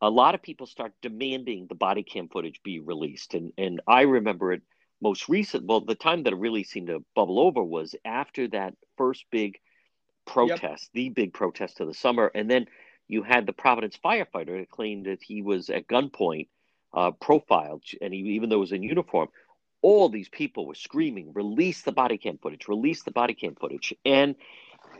[0.00, 3.34] a lot of people start demanding the body cam footage be released.
[3.34, 4.62] And and I remember it
[5.02, 5.66] most recent.
[5.66, 9.58] Well, the time that it really seemed to bubble over was after that first big
[10.26, 10.94] protest, yep.
[10.94, 12.30] the big protest of the summer.
[12.34, 12.66] And then
[13.08, 16.48] you had the Providence firefighter that claimed that he was at gunpoint,
[16.92, 19.28] uh, profiled, and he, even though he was in uniform,
[19.82, 22.68] all these people were screaming, "Release the body cam footage!
[22.68, 24.34] Release the body cam footage!" And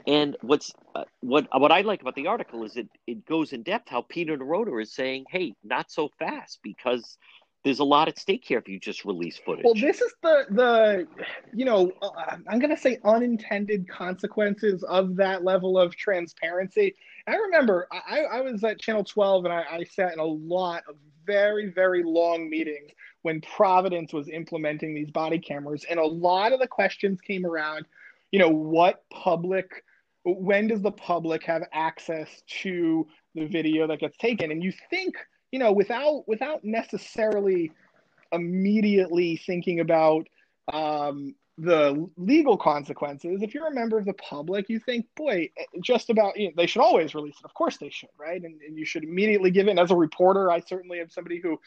[0.06, 3.62] and what's uh, what what I like about the article is it it goes in
[3.62, 7.16] depth how Peter Neronha is saying, "Hey, not so fast," because
[7.64, 9.64] there's a lot at stake here if you just release footage.
[9.64, 11.08] Well, this is the the
[11.52, 16.94] you know uh, I'm going to say unintended consequences of that level of transparency.
[17.26, 20.82] I remember I, I was at Channel 12 and I, I sat in a lot
[20.88, 20.96] of
[21.26, 22.90] very very long meetings
[23.22, 27.86] when Providence was implementing these body cameras, and a lot of the questions came around,
[28.30, 29.82] you know, what public
[30.24, 34.50] when does the public have access to the video that gets taken?
[34.50, 35.16] And you think
[35.54, 37.70] you know, without without necessarily
[38.32, 40.26] immediately thinking about
[40.72, 43.40] um, the legal consequences.
[43.40, 45.50] If you're a member of the public, you think, boy,
[45.80, 47.44] just about you know, they should always release it.
[47.44, 48.42] Of course they should, right?
[48.42, 49.78] And, and you should immediately give it.
[49.78, 51.60] As a reporter, I certainly am somebody who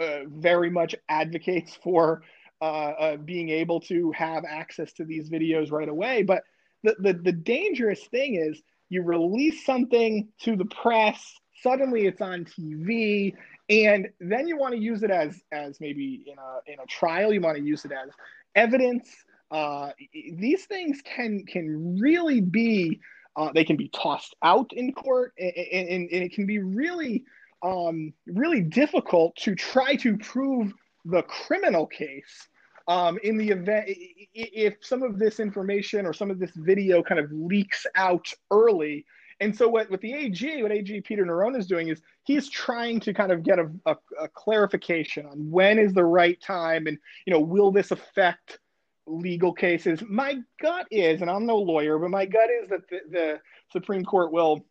[0.00, 2.22] uh, very much advocates for
[2.60, 6.22] uh, uh, being able to have access to these videos right away.
[6.22, 6.44] But
[6.84, 12.44] the, the, the dangerous thing is you release something to the press suddenly it's on
[12.44, 13.34] TV
[13.68, 17.32] and then you want to use it as as maybe in a in a trial
[17.32, 18.10] you want to use it as
[18.54, 19.08] evidence.
[19.50, 19.90] Uh,
[20.34, 23.00] these things can can really be
[23.36, 27.24] uh, they can be tossed out in court and, and, and it can be really
[27.62, 30.72] um, really difficult to try to prove
[31.04, 32.48] the criminal case
[32.88, 33.88] um, in the event
[34.34, 39.04] if some of this information or some of this video kind of leaks out early
[39.42, 43.00] and so what, what the AG, what AG Peter Neronha is doing is he's trying
[43.00, 46.96] to kind of get a, a, a, clarification on when is the right time and,
[47.26, 48.60] you know, will this affect
[49.06, 50.00] legal cases?
[50.08, 53.40] My gut is, and I'm no lawyer, but my gut is that the, the
[53.72, 54.64] Supreme Court will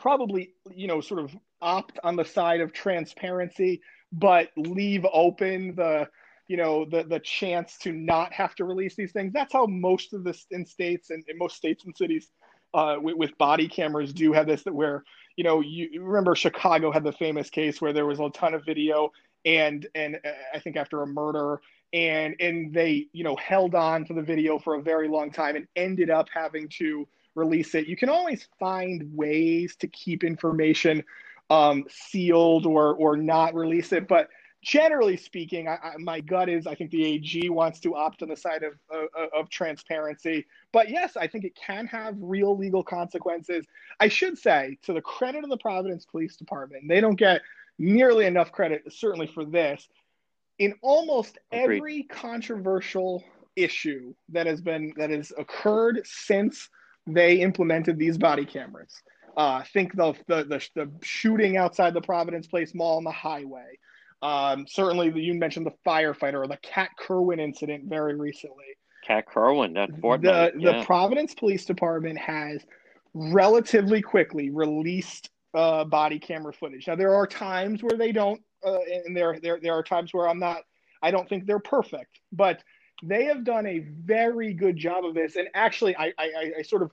[0.00, 3.80] probably, you know, sort of opt on the side of transparency,
[4.12, 6.08] but leave open the,
[6.48, 10.12] you know the the chance to not have to release these things that's how most
[10.12, 12.28] of the in states and in most states and cities
[12.74, 15.04] uh, with, with, body cameras do have this that where
[15.36, 18.64] you know you, remember Chicago had the famous case where there was a ton of
[18.64, 19.12] video
[19.44, 21.60] and and uh, I think after a murder
[21.92, 25.56] and and they you know held on to the video for a very long time
[25.56, 27.86] and ended up having to release it.
[27.86, 31.04] You can always find ways to keep information
[31.50, 34.28] um, sealed or or not release it, but
[34.64, 38.28] generally speaking, I, I, my gut is I think the AG wants to opt on
[38.28, 40.46] the side of, of, of transparency.
[40.72, 43.66] But yes, I think it can have real legal consequences.
[44.00, 47.42] I should say, to the credit of the Providence Police Department, they don't get
[47.78, 49.86] nearly enough credit, certainly for this.
[50.58, 51.76] In almost Agreed.
[51.76, 53.22] every controversial
[53.56, 56.70] issue that has been that has occurred since
[57.06, 59.02] they implemented these body cameras.
[59.36, 63.78] Uh, think the, the, the the shooting outside the Providence Place Mall on the highway,
[64.24, 68.64] um, certainly, you mentioned the firefighter or the Kat Kerwin incident very recently.
[69.06, 69.90] Kat Kerwin, that
[70.22, 70.78] The, yeah.
[70.78, 72.64] the Providence Police Department has
[73.12, 76.86] relatively quickly released uh, body camera footage.
[76.86, 80.26] Now there are times where they don't, uh, and there there there are times where
[80.26, 80.62] I'm not.
[81.02, 82.64] I don't think they're perfect, but
[83.02, 85.36] they have done a very good job of this.
[85.36, 86.92] And actually, I I, I sort of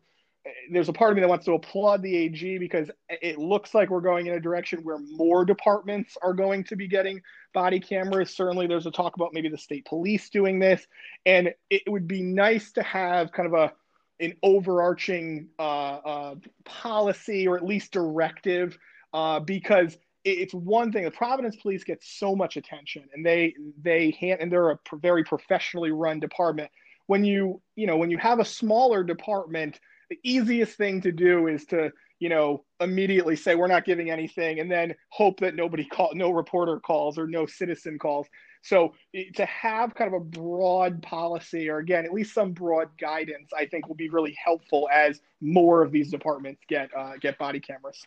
[0.71, 3.89] there's a part of me that wants to applaud the AG because it looks like
[3.89, 7.21] we're going in a direction where more departments are going to be getting
[7.53, 8.35] body cameras.
[8.35, 10.85] Certainly, there's a talk about maybe the state police doing this,
[11.25, 13.73] and it would be nice to have kind of a
[14.19, 18.77] an overarching uh, uh, policy or at least directive
[19.13, 24.11] uh, because it's one thing the providence police get so much attention and they they
[24.19, 26.69] hand and they're a very professionally run department
[27.07, 29.79] when you you know when you have a smaller department
[30.11, 31.89] the easiest thing to do is to
[32.19, 36.31] you know immediately say we're not giving anything and then hope that nobody call no
[36.31, 38.27] reporter calls or no citizen calls.
[38.61, 38.93] So
[39.35, 43.65] to have kind of a broad policy or again at least some broad guidance i
[43.65, 48.05] think will be really helpful as more of these departments get uh, get body cameras.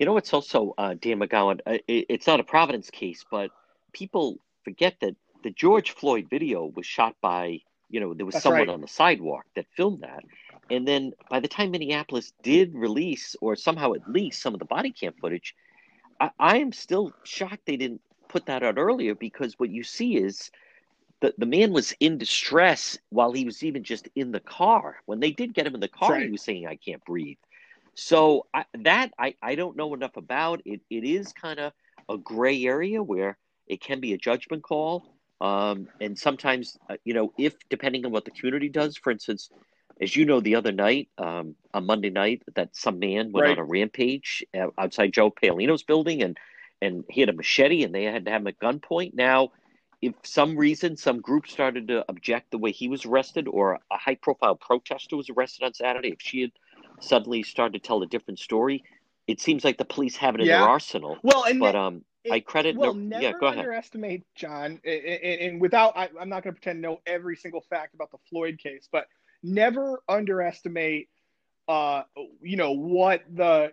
[0.00, 3.52] You know it's also uh, dan mcgowan uh, it's not a providence case but
[3.92, 7.60] people forget that the george floyd video was shot by
[7.90, 8.68] you know there was That's someone right.
[8.68, 10.24] on the sidewalk that filmed that
[10.70, 14.66] and then by the time minneapolis did release or somehow at least some of the
[14.66, 15.54] body cam footage
[16.20, 20.16] I, I am still shocked they didn't put that out earlier because what you see
[20.16, 20.50] is
[21.20, 24.96] the, the man was in distress while he was even just in the car.
[25.06, 26.24] When they did get him in the car, right.
[26.24, 27.36] he was saying, I can't breathe.
[27.94, 30.62] So I, that I, I don't know enough about.
[30.64, 31.72] It, it is kind of
[32.08, 33.36] a gray area where
[33.66, 35.14] it can be a judgment call.
[35.40, 39.50] Um, and sometimes, uh, you know, if depending on what the community does, for instance,
[40.00, 43.58] as you know, the other night, um, on Monday night, that some man went right.
[43.58, 46.38] on a rampage uh, outside Joe Paolino's building and,
[46.82, 49.14] and he had a machete and they had to have him at gunpoint.
[49.14, 49.52] Now,
[50.00, 53.98] if some reason some group started to object the way he was arrested or a
[53.98, 56.52] high profile protester was arrested on Saturday, if she had
[57.00, 58.82] suddenly started to tell a different story,
[59.26, 60.60] it seems like the police have it in yeah.
[60.60, 61.18] their arsenal.
[61.22, 62.76] Well, and but um, it, I credit.
[62.76, 64.80] Well, no, never yeah, go underestimate John.
[64.84, 68.10] And, and without, I, I'm not going to pretend to know every single fact about
[68.10, 69.06] the Floyd case, but
[69.42, 71.08] never underestimate,
[71.68, 72.02] uh,
[72.42, 73.72] you know what the,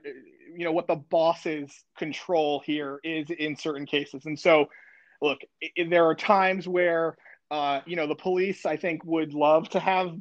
[0.55, 4.25] you know what the boss's control here is in certain cases.
[4.25, 4.69] And so,
[5.21, 5.39] look,
[5.89, 7.17] there are times where
[7.49, 10.17] uh, you know, the police, I think, would love to have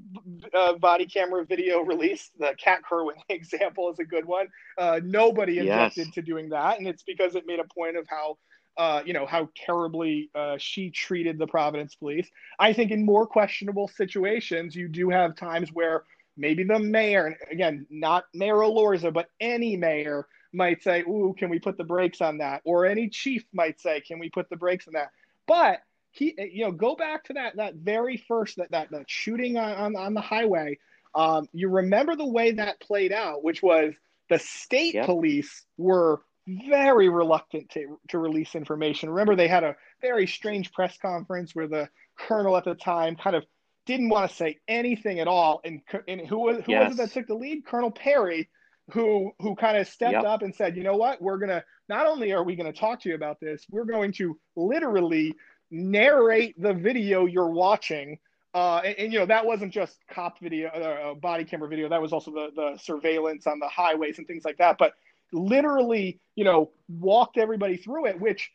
[0.55, 2.31] uh, body camera video released.
[2.39, 4.47] The Kat Kerwin example is a good one.
[4.79, 6.15] Uh, nobody objected yes.
[6.15, 8.39] to doing that, and it's because it made a point of how,
[8.77, 12.31] uh, you know, how terribly uh, she treated the Providence police.
[12.61, 16.05] I think in more questionable situations, you do have times where
[16.37, 21.51] maybe the mayor, and again, not Mayor Elorza, but any mayor might say, "Ooh, can
[21.51, 24.57] we put the brakes on that?" Or any chief might say, "Can we put the
[24.57, 25.11] brakes on that?"
[25.49, 25.81] But
[26.17, 29.73] he, you know, go back to that that very first that that, that shooting on,
[29.73, 30.79] on, on the highway.
[31.15, 33.95] Um, you remember the way that played out, which was
[34.29, 35.07] the state yep.
[35.07, 39.11] police were very reluctant to, to release information.
[39.11, 41.89] Remember, they had a very strange press conference where the
[42.19, 43.45] colonel at the time kind of
[43.87, 45.61] didn't want to say anything at all.
[45.65, 46.89] And, and who was who yes.
[46.89, 47.65] was it that took the lead?
[47.67, 48.49] Colonel Paré,
[48.93, 50.25] who who kind of stepped yep.
[50.25, 53.01] up and said, you know what, we're gonna not only are we going to talk
[53.01, 55.35] to you about this, we're going to literally
[55.71, 58.19] narrate the video you're watching.
[58.55, 61.89] Uh, and, and, you know that wasn't just cop video, uh, uh, body camera video.
[61.89, 64.79] That was also the the surveillance on the highways and things like that.
[64.79, 64.95] But
[65.33, 68.19] literally, you know, walked everybody through it.
[68.19, 68.51] Which,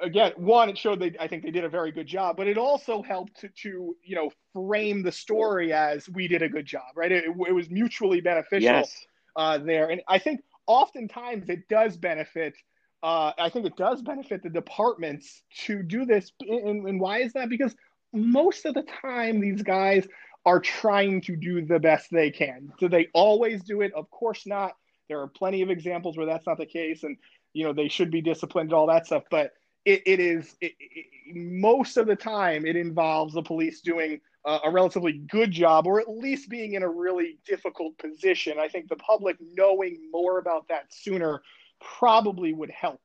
[0.00, 2.36] again, one, it showed they I think they did a very good job.
[2.36, 6.48] But it also helped to, to you know frame the story as we did a
[6.48, 7.10] good job, right?
[7.10, 9.06] It, it was mutually beneficial yes.
[9.34, 12.54] uh, there, and I think oftentimes it does benefit
[13.02, 16.32] uh, I think it does benefit the departments to do this.
[16.40, 17.48] And, and why is that?
[17.48, 17.74] Because
[18.12, 20.06] most of the time, these guys
[20.44, 22.72] are trying to do the best they can.
[22.78, 23.92] Do they always do it?
[23.94, 24.76] Of course not.
[25.08, 27.16] There are plenty of examples where that's not the case, and
[27.52, 29.24] you know they should be disciplined, all that stuff.
[29.30, 29.52] But
[29.84, 34.60] it, it is it, it, most of the time it involves the police doing uh,
[34.64, 38.58] a relatively good job, or at least being in a really difficult position.
[38.58, 41.42] I think the public knowing more about that sooner
[41.80, 43.00] probably would help.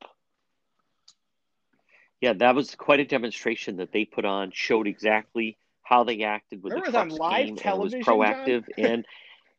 [2.22, 4.52] Yeah, that was quite a demonstration that they put on.
[4.54, 7.56] Showed exactly how they acted with Remember the Trucks live team.
[7.58, 9.06] Television, it was proactive, and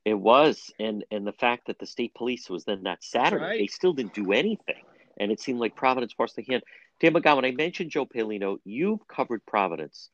[0.05, 0.73] it was.
[0.81, 3.59] And and the fact that the state police was then that Saturday, right.
[3.59, 4.83] they still didn't do anything,
[5.19, 6.63] and it seemed like Providence forced the hand.
[7.01, 8.59] Dan McGowan, I mentioned Joe Paolino.
[8.65, 10.09] You've covered Providence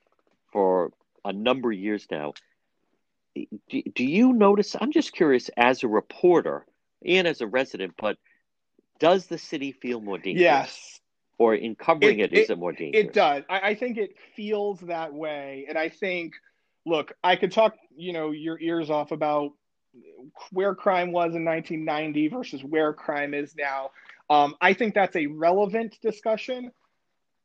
[0.53, 0.93] for
[1.25, 2.33] a number of years now.
[3.37, 4.75] Do, do you notice?
[4.81, 6.67] I'm just curious, as a reporter
[7.05, 8.19] and as a resident, but
[9.01, 10.43] does the city feel more dangerous?
[10.43, 11.01] Yes.
[11.39, 13.07] Or in covering it, it, is it more dangerous?
[13.07, 13.43] It does.
[13.49, 15.65] I, I think it feels that way.
[15.69, 16.35] And I think,
[16.87, 19.53] look, I could talk, you know, your ears off about
[20.53, 23.91] where crime was in 1990 versus where crime is now.
[24.29, 26.71] Um, I think that's a relevant discussion.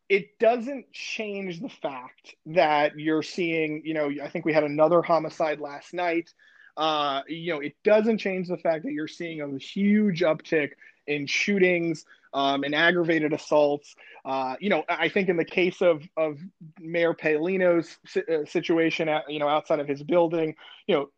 [0.08, 5.02] It doesn't change the fact that you're seeing, you know, I think we had another
[5.02, 6.32] homicide last night.
[6.78, 10.72] Uh, you know, it doesn't change the fact that you're seeing a huge uptick
[11.08, 13.96] in shootings um, and aggravated assaults.
[14.26, 16.40] Uh, you know, I think in the case of of
[16.80, 20.56] Mayor Paolino's uh, situation, at, you know, outside of his building,
[20.88, 21.10] you know,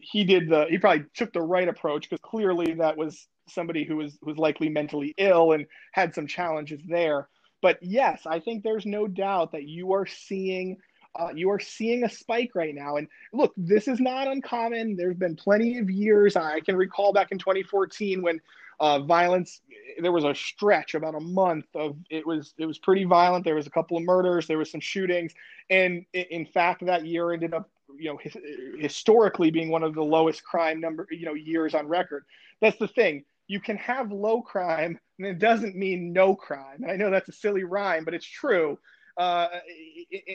[0.00, 3.96] he did the he probably took the right approach because clearly that was somebody who
[3.96, 7.28] was was likely mentally ill and had some challenges there.
[7.60, 10.78] But yes, I think there's no doubt that you are seeing
[11.14, 12.96] uh, you are seeing a spike right now.
[12.96, 14.96] And look, this is not uncommon.
[14.96, 16.36] There's been plenty of years.
[16.36, 18.40] I can recall back in 2014 when
[18.80, 19.60] uh, violence.
[20.00, 23.44] There was a stretch about a month of it was it was pretty violent.
[23.44, 24.46] There was a couple of murders.
[24.46, 25.32] There was some shootings,
[25.70, 27.68] and in fact, that year ended up
[27.98, 28.18] you know
[28.78, 32.24] historically being one of the lowest crime number you know years on record.
[32.60, 33.24] That's the thing.
[33.48, 36.82] You can have low crime, and it doesn't mean no crime.
[36.82, 38.78] And I know that's a silly rhyme, but it's true.
[39.16, 39.48] Uh,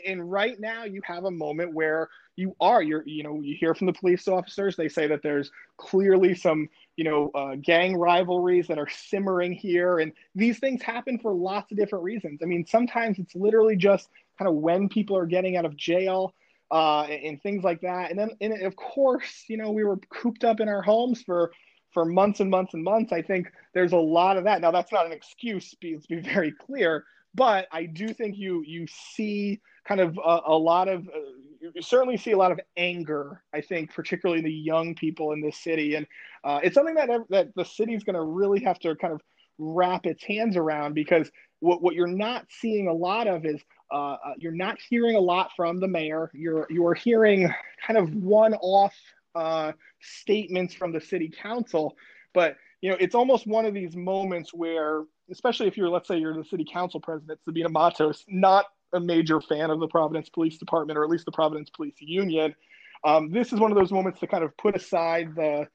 [0.06, 3.74] and right now you have a moment where you are you're you know you hear
[3.74, 8.68] from the police officers they say that there's clearly some you know uh, gang rivalries
[8.68, 10.00] that are simmering here.
[10.00, 12.42] And these things happen for lots of different reasons.
[12.44, 16.34] I mean sometimes it's literally just kind of when people are getting out of jail
[16.70, 18.10] uh, and, things like that.
[18.12, 21.52] And then and of course you know we were cooped up in our homes for
[21.94, 23.14] for months and months and months.
[23.14, 24.60] I think there's a lot of that.
[24.60, 27.06] Now that's not an excuse let's be very clear
[27.38, 31.20] but I do think you you see kind of a, a lot of uh,
[31.62, 33.42] you certainly see a lot of anger.
[33.54, 36.08] I think particularly the young people in this city, and
[36.44, 39.22] uh, it's something that that the city's going to really have to kind of
[39.58, 44.18] wrap its hands around because what what you're not seeing a lot of is uh,
[44.24, 46.32] uh you're not hearing a lot from the mayor.
[46.34, 47.54] You're you are hearing
[47.86, 48.96] kind of one off
[49.36, 51.96] uh, statements from the city council,
[52.34, 56.18] but you know it's almost one of these moments where especially if you're, let's say,
[56.18, 60.58] you're the city council president, Sabina Matos, not a major fan of the Providence Police
[60.58, 62.56] Department or at least the Providence Police Union.
[63.04, 65.68] Um, this is one of those moments to kind of put aside the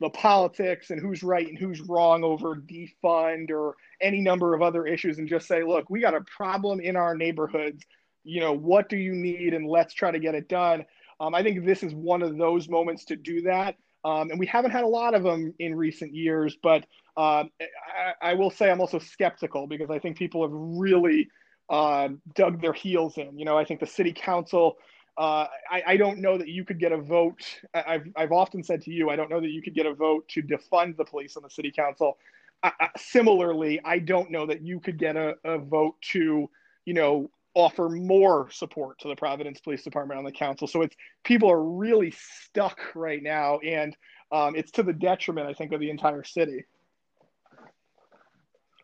[0.00, 4.86] the politics and who's right and who's wrong over defund or any number of other
[4.86, 7.84] issues and just say, look, we got a problem in our neighborhoods.
[8.22, 9.54] You know, what do you need?
[9.54, 10.84] And let's try to get it done.
[11.18, 13.74] Um, I think this is one of those moments to do that.
[14.04, 18.30] Um, and we haven't had a lot of them in recent years, but um, I,
[18.30, 21.28] I, will say I'm also skeptical because I think people have really
[21.70, 23.38] uh, dug their heels in.
[23.38, 24.78] You know, I think the city council.
[25.16, 27.42] Uh, I, I, don't know that you could get a vote.
[27.74, 30.28] I've, I've often said to you, I don't know that you could get a vote
[30.28, 32.18] to defund the police on the city council.
[32.62, 36.48] I, similarly, I don't know that you could get a, a vote to,
[36.84, 40.68] you know, offer more support to the Providence Police Department on the council.
[40.68, 40.94] So it's
[41.24, 43.96] people are really stuck right now, and
[44.30, 46.64] um, it's to the detriment, I think, of the entire city.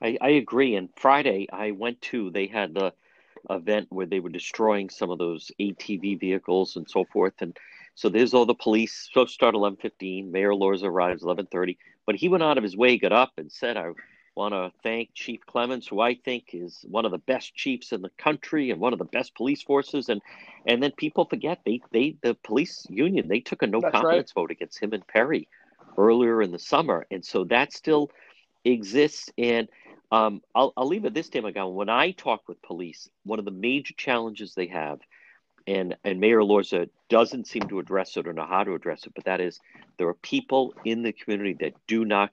[0.05, 0.74] I, I agree.
[0.76, 2.92] And Friday, I went to, they had the
[3.48, 7.34] event where they were destroying some of those ATV vehicles and so forth.
[7.40, 7.57] And
[7.94, 9.09] so there's all the police.
[9.12, 10.30] So start 11:15.
[10.30, 11.78] Mayor Elorza arrives 11:30.
[12.07, 13.92] But he went out of his way, got up, and said, "I
[14.34, 18.02] want to thank Chief Clements, who I think is one of the best chiefs in
[18.02, 20.20] the country and one of the best police forces." And
[20.66, 24.32] and then people forget they they the police union they took a no That's confidence
[24.32, 24.42] right.
[24.42, 25.46] vote against him and Paré
[25.96, 28.11] earlier in the summer, and so that still
[28.64, 29.30] exists.
[29.38, 29.68] And
[30.14, 31.68] um, I'll, I'll leave it this time ago.
[31.68, 35.00] When I talk with police, one of the major challenges they have,
[35.66, 39.12] and, and Mayor Elorza doesn't seem to address it or know how to address it,
[39.16, 39.58] but that is
[39.98, 42.30] there are people in the community that do not,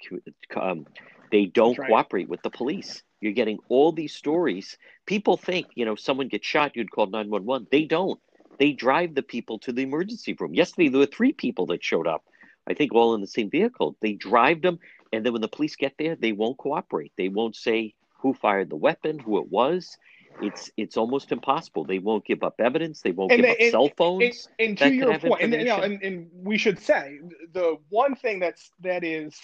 [0.55, 0.85] um,
[1.31, 1.89] they don't right.
[1.89, 3.01] cooperate with the police.
[3.19, 4.77] You're getting all these stories.
[5.07, 7.67] People think, you know, someone gets shot, you'd call 911.
[7.71, 8.19] They don't.
[8.59, 10.53] They drive the people to the emergency room.
[10.53, 12.23] Yesterday, there were three people that showed up,
[12.67, 13.95] I think all in the same vehicle.
[14.01, 14.77] They drive them
[15.11, 17.11] and then when the police get there, they won't cooperate.
[17.17, 19.97] They won't say who fired the weapon, who it was.
[20.41, 21.83] It's it's almost impossible.
[21.83, 23.01] They won't give up evidence.
[23.01, 24.47] They won't and give up and, cell phones.
[24.59, 27.19] And, and to your point, and, you know, and, and we should say
[27.51, 29.37] the one thing that's that is,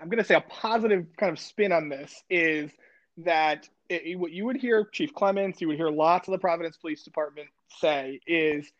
[0.00, 2.70] I'm going to say a positive kind of spin on this is
[3.18, 6.76] that it, what you would hear Chief Clements, you would hear lots of the Providence
[6.78, 7.48] Police Department
[7.80, 8.72] say is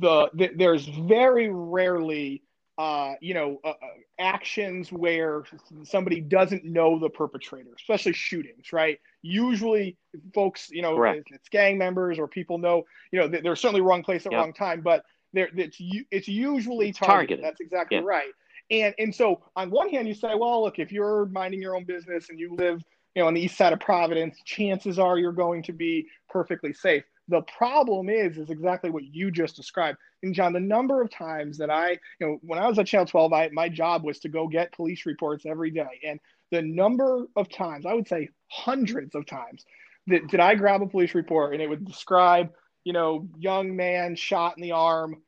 [0.00, 2.42] the, the there's very rarely
[2.80, 3.74] uh, you know, uh, uh,
[4.18, 5.42] actions where
[5.84, 8.98] somebody doesn't know the perpetrator, especially shootings, right?
[9.20, 9.98] Usually,
[10.34, 11.28] folks, you know, Correct.
[11.30, 14.40] it's gang members or people know, you know, they're certainly wrong place at yep.
[14.40, 15.04] wrong time, but
[15.34, 15.76] they're, it's
[16.10, 17.42] it's usually targeted.
[17.42, 17.44] targeted.
[17.44, 18.04] That's exactly yeah.
[18.04, 18.32] right.
[18.70, 21.84] And and so on one hand, you say, well, look, if you're minding your own
[21.84, 22.82] business and you live,
[23.14, 26.72] you know, on the east side of Providence, chances are you're going to be perfectly
[26.72, 27.04] safe.
[27.30, 29.98] The problem is, is exactly what you just described.
[30.22, 33.06] And John, the number of times that I, you know, when I was at Channel
[33.06, 36.00] 12, I, my job was to go get police reports every day.
[36.04, 36.20] And
[36.50, 39.64] the number of times, I would say hundreds of times,
[40.08, 42.50] that did I grab a police report and it would describe,
[42.84, 45.22] you know, young man shot in the arm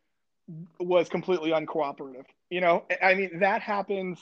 [0.80, 2.24] was completely uncooperative.
[2.50, 4.18] You know, I mean, that happens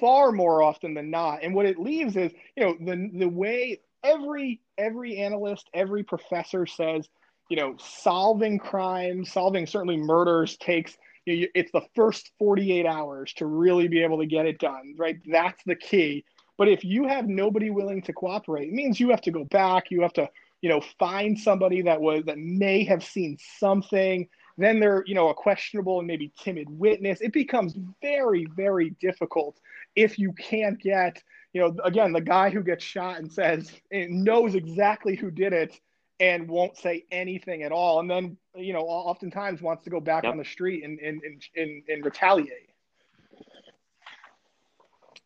[0.00, 1.42] far more often than not.
[1.42, 6.66] And what it leaves is, you know, the the way every every analyst, every professor
[6.66, 7.08] says,
[7.48, 13.32] you know, solving crime, solving certainly murders takes you know, it's the first 48 hours
[13.34, 15.18] to really be able to get it done, right?
[15.30, 16.24] That's the key.
[16.58, 19.90] But if you have nobody willing to cooperate, it means you have to go back,
[19.90, 20.28] you have to,
[20.60, 24.28] you know, find somebody that was that may have seen something
[24.58, 29.58] then they're you know a questionable and maybe timid witness it becomes very very difficult
[29.96, 31.22] if you can't get
[31.52, 35.80] you know again the guy who gets shot and says knows exactly who did it
[36.20, 38.00] and won't say anything at all.
[38.00, 40.32] And then you know oftentimes wants to go back yep.
[40.32, 42.70] on the street and and, and, and, and retaliate.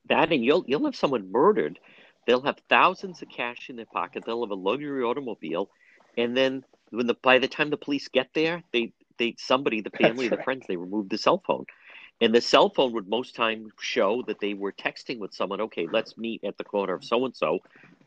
[0.09, 1.79] That and you'll you'll have someone murdered.
[2.27, 4.25] They'll have thousands of cash in their pocket.
[4.25, 5.71] They'll have a luxury automobile.
[6.17, 9.91] And then when the by the time the police get there they they somebody, the
[10.01, 11.67] family, the friends, they remove the cell phone.
[12.21, 15.61] And the cell phone would most times show that they were texting with someone.
[15.61, 17.59] Okay, let's meet at the corner of so and so.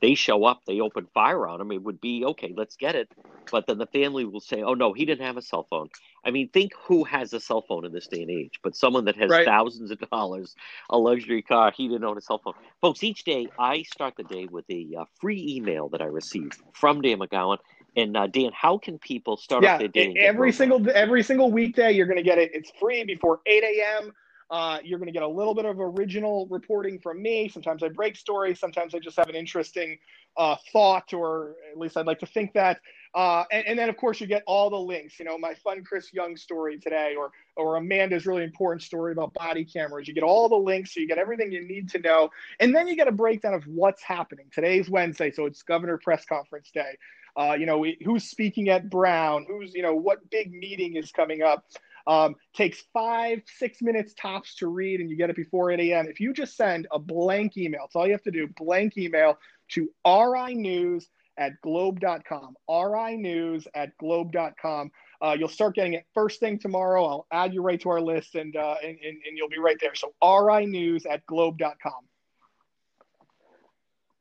[0.01, 1.71] They show up, they open fire on them.
[1.71, 3.09] It would be okay, let's get it.
[3.51, 5.89] But then the family will say, "Oh no, he didn't have a cell phone."
[6.23, 8.59] I mean, think who has a cell phone in this day and age?
[8.63, 9.45] But someone that has right.
[9.45, 10.55] thousands of dollars,
[10.89, 12.53] a luxury car, he didn't own a cell phone.
[12.81, 16.51] Folks, each day I start the day with a uh, free email that I receive
[16.73, 17.57] from Dan McGowan
[17.95, 20.13] and uh, Dan, how can people start yeah, off their day?
[20.17, 22.51] Every single every single weekday, you're going to get it.
[22.53, 24.13] It's free before 8 a.m.
[24.51, 27.47] Uh, you're going to get a little bit of original reporting from me.
[27.49, 28.59] Sometimes I break stories.
[28.59, 29.99] Sometimes I just have an interesting
[30.37, 32.79] uh, thought, or at least I'd like to think that.
[33.13, 35.19] Uh, and, and, then, of course, you get all the links.
[35.19, 39.33] You know, my fun Chris Young story today, or or Amanda's really important story about
[39.33, 40.07] body cameras.
[40.07, 42.29] You get all the links, so you get everything you need to know,
[42.59, 44.45] and then you get a breakdown of what's happening.
[44.51, 46.97] Today's Wednesday, so it's Governor Press Conference Day.
[47.39, 49.45] Uh, you know, who's speaking at Brown?
[49.47, 51.63] Who's you know what big meeting is coming up?
[52.05, 56.07] Um, takes five, six minutes tops to read, and you get it before 8 a.m.
[56.07, 59.37] If you just send a blank email, that's all you have to do, blank email
[59.69, 64.91] to RI News at globe.com, RI News at globe.com.
[65.21, 67.05] Uh, you'll start getting it first thing tomorrow.
[67.05, 69.77] I'll add you right to our list, and, uh, and, and, and you'll be right
[69.79, 69.95] there.
[69.95, 72.07] So RI News at globe.com.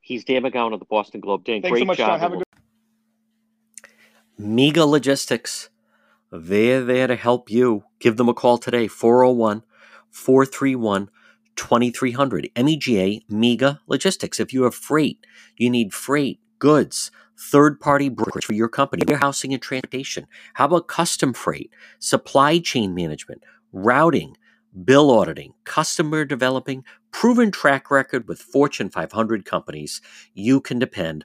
[0.02, 1.44] He's Dan McGowan of the Boston Globe.
[1.44, 2.08] Dan, Thanks great so much, job.
[2.08, 2.20] John.
[2.20, 2.44] Have a good
[4.40, 5.68] Mega Logistics.
[6.30, 7.82] They're there to help you.
[7.98, 9.64] Give them a call today, 401
[10.10, 11.10] 431
[11.56, 12.50] 2300.
[12.56, 14.38] MEGA, Mega Logistics.
[14.38, 15.26] If you have freight,
[15.56, 20.28] you need freight, goods, third party brokerage for your company, warehousing and transportation.
[20.54, 24.36] How about custom freight, supply chain management, routing,
[24.84, 30.00] bill auditing, customer developing, proven track record with Fortune 500 companies?
[30.32, 31.24] You can depend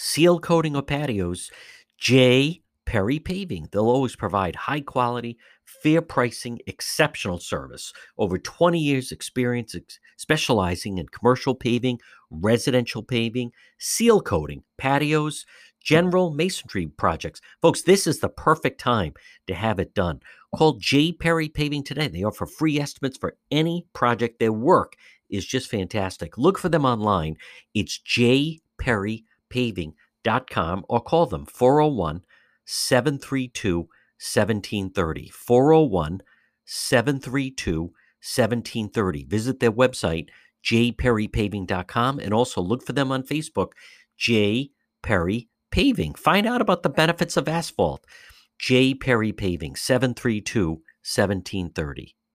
[0.00, 1.50] seal coating, or patios,
[1.98, 2.62] J.
[2.86, 3.68] Perry Paving.
[3.70, 7.92] They'll always provide high quality, fair pricing, exceptional service.
[8.16, 9.76] Over 20 years' experience
[10.16, 15.44] specializing in commercial paving, residential paving, seal coating, patios,
[15.82, 17.42] general masonry projects.
[17.60, 19.12] Folks, this is the perfect time
[19.46, 20.20] to have it done.
[20.56, 21.12] Call J.
[21.12, 22.08] Perry Paving today.
[22.08, 24.38] They offer free estimates for any project.
[24.40, 24.94] Their work
[25.28, 26.38] is just fantastic.
[26.38, 27.36] Look for them online.
[27.74, 27.98] It's
[29.50, 32.22] jperrypaving.com or call them 401
[32.64, 35.28] 732 1730.
[35.30, 36.20] 401
[36.64, 39.24] 732 1730.
[39.24, 40.28] Visit their website,
[40.64, 43.70] jperrypaving.com, and also look for them on Facebook,
[44.16, 44.70] J.
[45.02, 46.14] Perry Paving.
[46.14, 48.04] Find out about the benefits of asphalt.
[48.58, 48.94] J.
[48.94, 50.68] Perry Paving, 732
[51.02, 52.14] 1730.